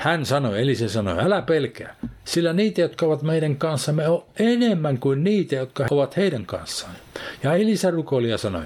Hän 0.00 0.26
sanoi, 0.26 0.62
eli 0.62 0.74
se 0.74 0.88
sanoi, 0.88 1.16
älä 1.18 1.42
pelkää, 1.42 1.96
sillä 2.24 2.52
niitä, 2.52 2.80
jotka 2.80 3.06
ovat 3.06 3.22
meidän 3.22 3.56
kanssamme, 3.56 4.08
on 4.08 4.24
enemmän 4.38 4.98
kuin 4.98 5.24
niitä, 5.24 5.56
jotka 5.56 5.86
ovat 5.90 6.16
heidän 6.16 6.46
kanssaan. 6.46 6.94
Ja 7.42 7.54
Elisa 7.54 7.90
rukoilija 7.90 8.38
sanoi, 8.38 8.62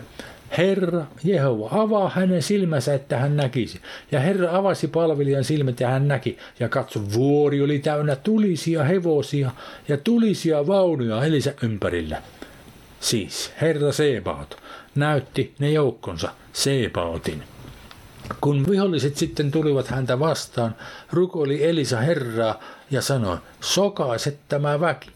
Herra 0.58 1.06
Jehova, 1.24 1.68
avaa 1.70 2.08
hänen 2.08 2.42
silmänsä, 2.42 2.94
että 2.94 3.18
hän 3.18 3.36
näkisi. 3.36 3.80
Ja 4.12 4.20
Herra 4.20 4.56
avasi 4.56 4.88
palvelijan 4.88 5.44
silmät 5.44 5.80
ja 5.80 5.88
hän 5.88 6.08
näki. 6.08 6.38
Ja 6.60 6.68
katso, 6.68 7.00
vuori 7.14 7.62
oli 7.62 7.78
täynnä 7.78 8.16
tulisia 8.16 8.84
hevosia 8.84 9.50
ja 9.88 9.96
tulisia 9.96 10.66
vaunuja 10.66 11.24
Elisa 11.24 11.52
ympärillä. 11.62 12.22
Siis 13.00 13.52
Herra 13.60 13.92
Sebaot 13.92 14.56
näytti 14.94 15.54
ne 15.58 15.70
joukkonsa 15.70 16.28
Sebaotin. 16.52 17.42
Kun 18.40 18.66
viholliset 18.70 19.16
sitten 19.16 19.50
tulivat 19.50 19.88
häntä 19.88 20.18
vastaan, 20.18 20.76
rukoili 21.12 21.64
Elisa 21.64 22.00
Herraa 22.00 22.60
ja 22.90 23.02
sanoi, 23.02 23.38
sokaiset 23.60 24.38
tämä 24.48 24.80
väki. 24.80 25.10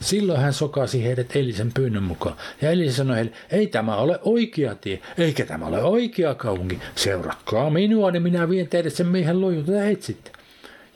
Silloin 0.00 0.40
hän 0.40 0.52
sokasi 0.52 1.04
heidät 1.04 1.36
Elisen 1.36 1.72
pyynnön 1.72 2.02
mukaan. 2.02 2.36
Ja 2.62 2.70
Elisa 2.70 2.96
sanoi 2.96 3.16
heille, 3.16 3.32
ei 3.50 3.66
tämä 3.66 3.96
ole 3.96 4.18
oikea 4.22 4.74
tie, 4.74 5.00
eikä 5.18 5.44
tämä 5.46 5.66
ole 5.66 5.82
oikea 5.82 6.34
kaupunki. 6.34 6.78
Seuratkaa 6.96 7.70
minua, 7.70 8.10
niin 8.10 8.22
minä 8.22 8.48
vien 8.48 8.68
teidät 8.68 8.94
sen 8.94 9.06
miehen 9.06 9.40
luo, 9.40 9.50
jota 9.50 9.84
etsitte. 9.84 10.30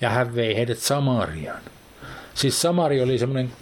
Ja 0.01 0.11
hän 0.11 0.35
vei 0.35 0.57
heidät 0.57 0.79
Samariaan. 0.79 1.63
Siis 2.35 2.63
Samari 2.63 3.03
oli 3.03 3.19
semmoinen 3.19 3.53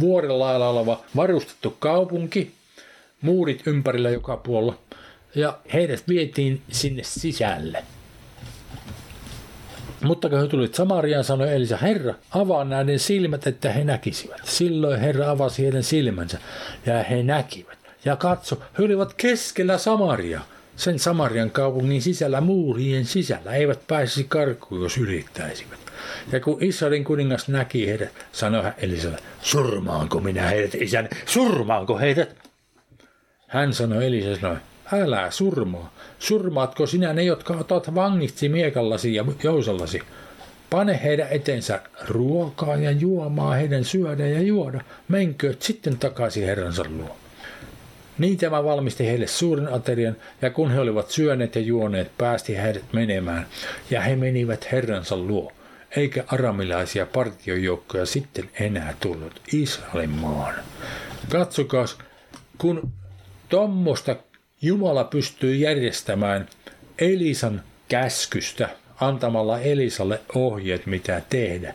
vuoren 0.00 0.38
lailla 0.38 0.68
oleva 0.68 1.00
varustettu 1.16 1.76
kaupunki, 1.78 2.52
muurit 3.20 3.66
ympärillä 3.66 4.10
joka 4.10 4.36
puolella. 4.36 4.78
Ja 5.34 5.58
heidät 5.72 6.04
vietiin 6.08 6.62
sinne 6.70 7.02
sisälle. 7.02 7.84
Mutta 10.04 10.28
kun 10.28 10.40
he 10.40 10.46
tulivat 10.46 10.74
Samariaan, 10.74 11.24
sanoi 11.24 11.52
Elisa, 11.54 11.76
Herra, 11.76 12.14
avaa 12.30 12.64
näiden 12.64 12.98
silmät, 12.98 13.46
että 13.46 13.72
he 13.72 13.84
näkisivät. 13.84 14.40
Silloin 14.44 15.00
Herra 15.00 15.30
avasi 15.30 15.62
heidän 15.62 15.82
silmänsä, 15.82 16.38
ja 16.86 17.02
he 17.02 17.22
näkivät. 17.22 17.78
Ja 18.04 18.16
katso, 18.16 18.62
he 18.78 18.84
olivat 18.84 19.14
keskellä 19.14 19.78
Samaria, 19.78 20.40
sen 20.76 20.98
Samarian 20.98 21.50
kaupungin 21.50 22.02
sisällä 22.02 22.40
muurien 22.40 23.04
sisällä, 23.04 23.52
eivät 23.52 23.86
pääsisi 23.86 24.24
karkuun, 24.24 24.82
jos 24.82 24.98
yrittäisivät. 24.98 25.78
Ja 26.32 26.40
kun 26.40 26.62
Israelin 26.62 27.04
kuningas 27.04 27.48
näki 27.48 27.86
heidät, 27.86 28.12
sanoi 28.32 28.62
hän 28.62 28.74
Elisalle, 28.78 29.18
surmaanko 29.42 30.20
minä 30.20 30.42
heidät, 30.42 30.74
isän, 30.74 31.08
surmaanko 31.26 31.98
heidät? 31.98 32.36
Hän 33.46 33.72
sanoi 33.72 34.06
Elisa, 34.06 34.40
sanoi, 34.40 34.56
älä 34.92 35.30
surmaa. 35.30 35.94
Surmaatko 36.18 36.86
sinä 36.86 37.12
ne, 37.12 37.22
jotka 37.22 37.54
otat 37.54 37.94
vangitsi 37.94 38.48
miekallasi 38.48 39.14
ja 39.14 39.24
jousallasi? 39.42 40.02
Pane 40.70 41.00
heidän 41.02 41.28
etensä 41.30 41.80
ruokaa 42.08 42.76
ja 42.76 42.90
juomaa 42.90 43.54
heidän 43.54 43.84
syödä 43.84 44.26
ja 44.26 44.42
juoda. 44.42 44.80
Menkööt 45.08 45.62
sitten 45.62 45.98
takaisin 45.98 46.44
herransa 46.44 46.84
luo. 46.88 47.16
Niin 48.18 48.38
tämä 48.38 48.64
valmisti 48.64 49.06
heille 49.06 49.26
suuren 49.26 49.72
aterian, 49.72 50.16
ja 50.42 50.50
kun 50.50 50.70
he 50.70 50.80
olivat 50.80 51.10
syöneet 51.10 51.54
ja 51.54 51.60
juoneet, 51.60 52.10
päästi 52.18 52.56
heidät 52.56 52.92
menemään, 52.92 53.46
ja 53.90 54.00
he 54.00 54.16
menivät 54.16 54.72
herransa 54.72 55.16
luo, 55.16 55.52
eikä 55.96 56.24
aramilaisia 56.26 57.06
partiojoukkoja 57.06 58.06
sitten 58.06 58.50
enää 58.60 58.94
tullut 59.00 59.40
Israelin 59.52 60.10
maan. 60.10 60.54
Katsokaas, 61.28 61.98
kun 62.58 62.92
tuommoista 63.48 64.16
Jumala 64.64 65.04
pystyy 65.04 65.54
järjestämään 65.54 66.48
Elisan 66.98 67.62
käskystä 67.88 68.68
antamalla 69.00 69.60
Elisalle 69.60 70.20
ohjeet, 70.34 70.86
mitä 70.86 71.22
tehdä, 71.30 71.74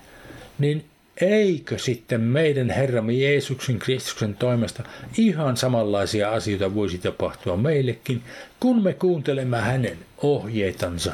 niin 0.59 0.85
eikö 1.21 1.77
sitten 1.77 2.21
meidän 2.21 2.69
Herramme 2.69 3.13
Jeesuksen 3.13 3.79
Kristuksen 3.79 4.35
toimesta 4.35 4.83
ihan 5.17 5.57
samanlaisia 5.57 6.31
asioita 6.31 6.75
voisi 6.75 6.97
tapahtua 6.97 7.57
meillekin, 7.57 8.23
kun 8.59 8.83
me 8.83 8.93
kuuntelemme 8.93 9.57
hänen 9.57 9.97
ohjeitansa 10.17 11.13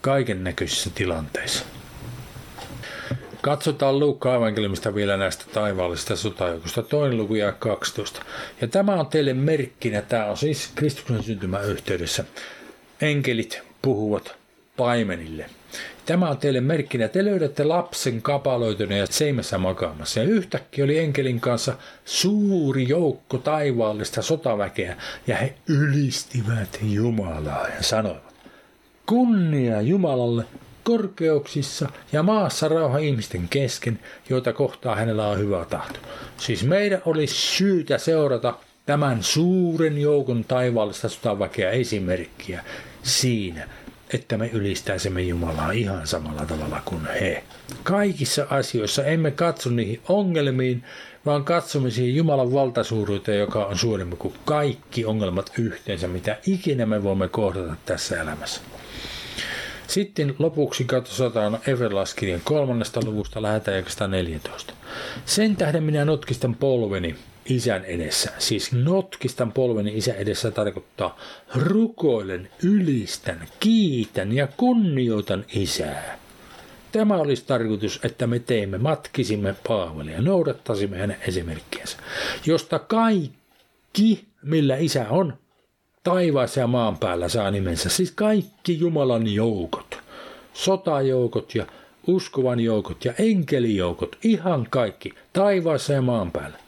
kaiken 0.00 0.44
näköisissä 0.44 0.90
tilanteissa. 0.94 1.64
Katsotaan 3.42 3.98
Luukka 3.98 4.34
evankeliumista 4.34 4.94
vielä 4.94 5.16
näistä 5.16 5.44
taivaallisista 5.54 6.16
sotajoukosta, 6.16 6.82
toinen 6.82 7.18
luku 7.18 7.34
ja 7.34 7.52
12. 7.52 8.22
Ja 8.60 8.68
tämä 8.68 8.94
on 8.94 9.06
teille 9.06 9.34
merkkinä, 9.34 10.02
tämä 10.02 10.26
on 10.26 10.36
siis 10.36 10.70
Kristuksen 10.74 11.22
syntymän 11.22 11.64
yhteydessä. 11.64 12.24
Enkelit 13.00 13.60
puhuvat 13.82 14.34
paimenille. 14.76 15.46
Tämä 16.06 16.28
on 16.28 16.38
teille 16.38 16.60
merkkinä. 16.60 17.08
Te 17.08 17.24
löydätte 17.24 17.64
lapsen 17.64 18.22
kapaloituneen 18.22 19.00
ja 19.00 19.06
seimessä 19.06 19.58
makaamassa. 19.58 20.20
Ja 20.20 20.26
yhtäkkiä 20.26 20.84
oli 20.84 20.98
enkelin 20.98 21.40
kanssa 21.40 21.74
suuri 22.04 22.88
joukko 22.88 23.38
taivaallista 23.38 24.22
sotaväkeä. 24.22 24.96
Ja 25.26 25.36
he 25.36 25.54
ylistivät 25.68 26.78
Jumalaa 26.82 27.68
ja 27.68 27.82
sanoivat, 27.82 28.34
kunnia 29.06 29.80
Jumalalle 29.80 30.44
korkeuksissa 30.84 31.88
ja 32.12 32.22
maassa 32.22 32.68
rauha 32.68 32.98
ihmisten 32.98 33.48
kesken, 33.48 34.00
joita 34.28 34.52
kohtaa 34.52 34.96
hänellä 34.96 35.28
on 35.28 35.38
hyvä 35.38 35.64
tahto. 35.64 35.98
Siis 36.36 36.64
meidän 36.64 37.02
olisi 37.06 37.34
syytä 37.34 37.98
seurata 37.98 38.54
tämän 38.86 39.22
suuren 39.22 39.98
joukon 39.98 40.44
taivaallista 40.44 41.08
sotaväkeä 41.08 41.70
esimerkkiä 41.70 42.64
siinä, 43.02 43.68
että 44.14 44.38
me 44.38 44.50
ylistäisimme 44.52 45.22
Jumalaa 45.22 45.70
ihan 45.70 46.06
samalla 46.06 46.46
tavalla 46.46 46.82
kuin 46.84 47.06
he. 47.20 47.44
Kaikissa 47.82 48.46
asioissa 48.50 49.04
emme 49.04 49.30
katso 49.30 49.70
niihin 49.70 50.00
ongelmiin, 50.08 50.84
vaan 51.26 51.44
katsomme 51.44 51.90
siihen 51.90 52.16
Jumalan 52.16 52.52
valtasuuruuteen, 52.52 53.38
joka 53.38 53.66
on 53.66 53.78
suurempi 53.78 54.16
kuin 54.16 54.34
kaikki 54.44 55.04
ongelmat 55.04 55.52
yhteensä, 55.58 56.08
mitä 56.08 56.38
ikinä 56.46 56.86
me 56.86 57.02
voimme 57.02 57.28
kohdata 57.28 57.76
tässä 57.86 58.20
elämässä. 58.20 58.60
Sitten 59.92 60.34
lopuksi 60.38 60.84
katsotaan 60.84 61.58
Everlaskirjan 61.66 62.40
kolmannesta 62.44 63.00
luvusta 63.04 63.42
lähetään 63.42 63.84
14. 64.08 64.74
Sen 65.24 65.56
tähden 65.56 65.82
minä 65.82 66.04
notkistan 66.04 66.54
polveni 66.54 67.16
isän 67.44 67.84
edessä. 67.84 68.30
Siis 68.38 68.72
notkistan 68.72 69.52
polveni 69.52 69.96
isän 69.96 70.16
edessä 70.16 70.50
tarkoittaa 70.50 71.18
rukoilen, 71.54 72.48
ylistän, 72.62 73.48
kiitän 73.60 74.32
ja 74.32 74.46
kunnioitan 74.56 75.44
isää. 75.54 76.18
Tämä 76.92 77.14
olisi 77.14 77.44
tarkoitus, 77.46 78.00
että 78.04 78.26
me 78.26 78.38
teemme, 78.38 78.78
matkisimme 78.78 79.54
Paavelia, 79.68 80.22
noudattaisimme 80.22 80.98
hänen 80.98 81.16
esimerkkiänsä, 81.28 81.96
josta 82.46 82.78
kaikki, 82.78 84.24
millä 84.42 84.76
isä 84.76 85.06
on, 85.10 85.41
taivaassa 86.02 86.60
ja 86.60 86.66
maan 86.66 86.98
päällä 86.98 87.28
saa 87.28 87.50
nimensä. 87.50 87.88
Siis 87.88 88.10
kaikki 88.10 88.78
Jumalan 88.78 89.28
joukot, 89.28 89.98
sotajoukot 90.54 91.54
ja 91.54 91.66
uskovan 92.06 92.60
joukot 92.60 93.04
ja 93.04 93.12
enkelijoukot, 93.18 94.16
ihan 94.24 94.66
kaikki, 94.70 95.14
taivaassa 95.32 95.92
ja 95.92 96.02
maan 96.02 96.30
päällä. 96.30 96.62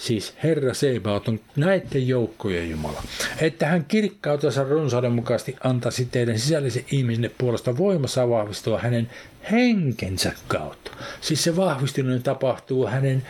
Siis 0.00 0.34
Herra 0.42 0.74
Sebaot 0.74 1.28
on 1.28 1.40
näiden 1.56 2.08
joukkojen 2.08 2.70
Jumala. 2.70 3.02
Että 3.40 3.66
hän 3.66 3.84
kirkkautensa 3.84 4.64
runsauden 4.64 5.12
mukaisesti 5.12 5.56
antaisi 5.64 6.04
teidän 6.04 6.38
sisällisen 6.38 6.84
ihmisenne 6.90 7.30
puolesta 7.38 7.76
voimassa 7.76 8.28
vahvistua 8.28 8.78
hänen 8.78 9.10
henkensä 9.50 10.32
kautta. 10.48 10.90
Siis 11.20 11.44
se 11.44 11.56
vahvistuminen 11.56 12.22
tapahtuu 12.22 12.86
hänen 12.86 13.22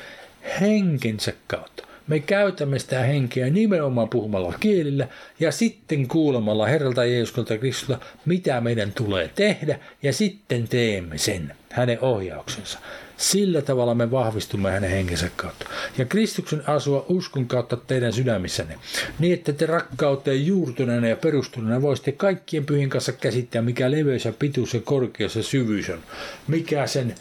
henkensä 0.61 1.33
kautta. 1.47 1.90
Me 2.11 2.21
käytämme 2.21 2.79
sitä 2.79 3.01
henkeä 3.01 3.51
nimenomaan 3.51 4.09
puhumalla 4.09 4.55
kielillä 4.61 5.09
ja 5.41 5.53
sitten 5.53 6.09
kuulemalla 6.09 6.67
Herralta 6.67 7.05
Jeesuselta 7.05 7.59
Kristusta, 7.59 7.99
mitä 8.25 8.61
meidän 8.61 8.93
tulee 8.93 9.31
tehdä 9.35 9.79
ja 10.03 10.13
sitten 10.13 10.69
teemme 10.69 11.19
sen, 11.19 11.55
hänen 11.71 12.01
ohjauksensa. 12.01 12.79
Sillä 13.17 13.63
tavalla 13.63 13.95
me 13.95 14.11
vahvistumme 14.11 14.71
hänen 14.71 14.91
henkensä 14.91 15.31
kautta. 15.37 15.67
Ja 15.99 16.05
Kristuksen 16.05 16.63
asua 16.69 17.07
uskon 17.09 17.47
kautta 17.47 17.77
teidän 17.77 18.13
sydämissänne, 18.13 18.79
niin 19.19 19.35
että 19.35 19.53
te 19.53 19.67
rakkauteen 19.67 20.47
juurtuneena 20.47 21.09
ja 21.09 21.17
perustuneena 21.17 21.83
voisitte 21.83 22.13
kaikkien 22.13 22.67
pyhin 22.67 22.91
kanssa 22.91 23.13
käsittää, 23.13 23.63
mikä 23.63 23.91
leveys 23.91 24.25
ja 24.25 24.33
pituus 24.39 24.75
ja 24.75 24.81
korkeus 24.81 25.37
ja 25.37 25.43
syvyys 25.43 25.91
on. 25.91 26.01
Mikä 26.49 26.87
sen 26.87 27.15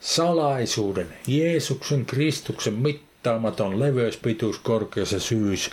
salaisuuden, 0.00 1.06
Jeesuksen 1.26 2.06
Kristuksen 2.06 2.74
mittaamaton 3.26 3.80
leveys, 3.80 4.16
pituus, 4.16 4.58
korkeus 4.58 5.12
ja 5.12 5.20
syvyys, 5.20 5.70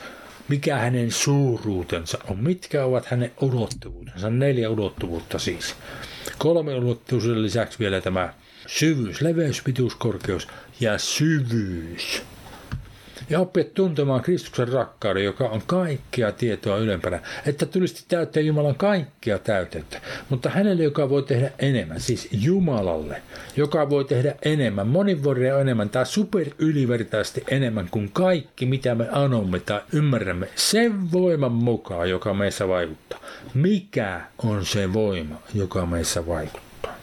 mikä 0.47 0.77
hänen 0.77 1.11
suuruutensa 1.11 2.17
on, 2.29 2.39
mitkä 2.39 2.85
ovat 2.85 3.05
hänen 3.05 3.31
ulottuvuutensa, 3.41 4.29
neljä 4.29 4.69
ulottuvuutta 4.69 5.39
siis. 5.39 5.75
Kolme 6.37 6.75
ulottuvuuden 6.75 7.41
lisäksi 7.41 7.79
vielä 7.79 8.01
tämä 8.01 8.33
syvyys, 8.67 9.21
leveys, 9.21 9.61
pituus, 9.61 9.95
korkeus 9.95 10.47
ja 10.79 10.97
syvyys. 10.97 12.23
Ja 13.29 13.39
oppia 13.39 13.63
tuntemaan 13.63 14.21
Kristuksen 14.21 14.67
rakkauden, 14.67 15.23
joka 15.23 15.43
on 15.49 15.61
kaikkea 15.67 16.31
tietoa 16.31 16.77
ylempänä, 16.77 17.19
että 17.45 17.65
tulisi 17.65 18.05
täyttää 18.07 18.43
Jumalan 18.43 18.75
kaikkia 18.75 19.39
täytettä. 19.39 20.01
Mutta 20.29 20.49
hänelle, 20.49 20.83
joka 20.83 21.09
voi 21.09 21.23
tehdä 21.23 21.51
enemmän, 21.59 21.99
siis 21.99 22.27
Jumalalle, 22.31 23.21
joka 23.55 23.89
voi 23.89 24.05
tehdä 24.05 24.35
enemmän, 24.41 24.87
monin 24.87 25.23
vuoden 25.23 25.59
enemmän 25.61 25.89
tai 25.89 26.05
super 26.05 26.47
ylivertaisesti 26.57 27.43
enemmän 27.51 27.87
kuin 27.91 28.11
kaikki, 28.13 28.65
mitä 28.65 28.95
me 28.95 29.07
anomme 29.11 29.59
tai 29.59 29.81
ymmärrämme, 29.93 30.47
sen 30.55 31.11
voiman 31.11 31.51
mukaan, 31.51 32.09
joka 32.09 32.33
meissä 32.33 32.67
vaikuttaa. 32.67 33.19
Mikä 33.53 34.21
on 34.43 34.65
se 34.65 34.93
voima, 34.93 35.35
joka 35.53 35.85
meissä 35.85 36.27
vaikuttaa? 36.27 36.97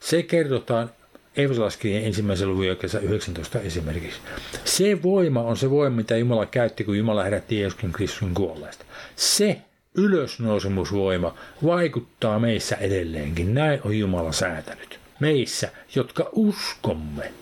Se 0.00 0.22
kerrotaan 0.22 0.90
Efesolaiskirjeen 1.36 2.04
ensimmäisen 2.04 2.48
luvun 2.48 2.66
19 3.02 3.60
esimerkiksi. 3.60 4.20
Se 4.64 5.02
voima 5.02 5.42
on 5.42 5.56
se 5.56 5.70
voima, 5.70 5.96
mitä 5.96 6.16
Jumala 6.16 6.46
käytti, 6.46 6.84
kun 6.84 6.98
Jumala 6.98 7.24
herätti 7.24 7.60
Jeesuksen 7.60 7.92
Kristuksen 7.92 8.34
kuolleesta. 8.34 8.84
Se 9.16 9.60
ylösnousemusvoima 9.94 11.34
vaikuttaa 11.64 12.38
meissä 12.38 12.76
edelleenkin. 12.76 13.54
Näin 13.54 13.80
on 13.84 13.98
Jumala 13.98 14.32
säätänyt. 14.32 14.98
Meissä, 15.20 15.68
jotka 15.94 16.28
uskomme. 16.32 17.32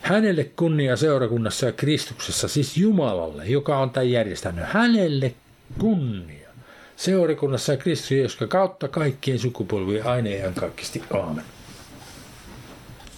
Hänelle 0.00 0.44
kunnia 0.44 0.96
seurakunnassa 0.96 1.66
ja 1.66 1.72
Kristuksessa, 1.72 2.48
siis 2.48 2.76
Jumalalle, 2.76 3.46
joka 3.46 3.78
on 3.78 3.90
tämän 3.90 4.10
järjestänyt. 4.10 4.64
Hänelle 4.64 5.34
kunnia. 5.78 6.48
Seurakunnassa 6.96 7.72
ja 7.72 7.78
Kristuksessa, 7.78 8.22
jotka 8.22 8.46
kautta 8.46 8.88
kaikkien 8.88 9.38
sukupolvien 9.38 10.06
aineen 10.06 10.54
kaikkisti. 10.54 11.02
Aamen. 11.10 11.44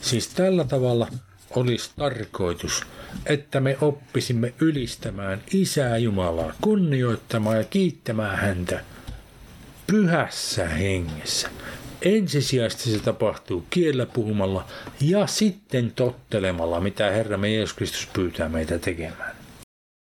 Siis 0.00 0.28
tällä 0.28 0.64
tavalla 0.64 1.08
olisi 1.50 1.90
tarkoitus, 1.96 2.82
että 3.26 3.60
me 3.60 3.78
oppisimme 3.80 4.54
ylistämään 4.60 5.42
Isää 5.52 5.96
Jumalaa, 5.98 6.52
kunnioittamaan 6.60 7.56
ja 7.56 7.64
kiittämään 7.64 8.38
häntä 8.38 8.80
pyhässä 9.86 10.68
hengessä, 10.68 11.48
ensisijaisesti 12.02 12.90
se 12.90 12.98
tapahtuu 12.98 13.66
kiellä 13.70 14.06
puhumalla 14.06 14.66
ja 15.00 15.26
sitten 15.26 15.92
tottelemalla, 15.92 16.80
mitä 16.80 17.10
Herramme 17.10 17.54
Jeesus 17.54 17.76
Kristus 17.76 18.08
pyytää 18.12 18.48
meitä 18.48 18.78
tekemään. 18.78 19.37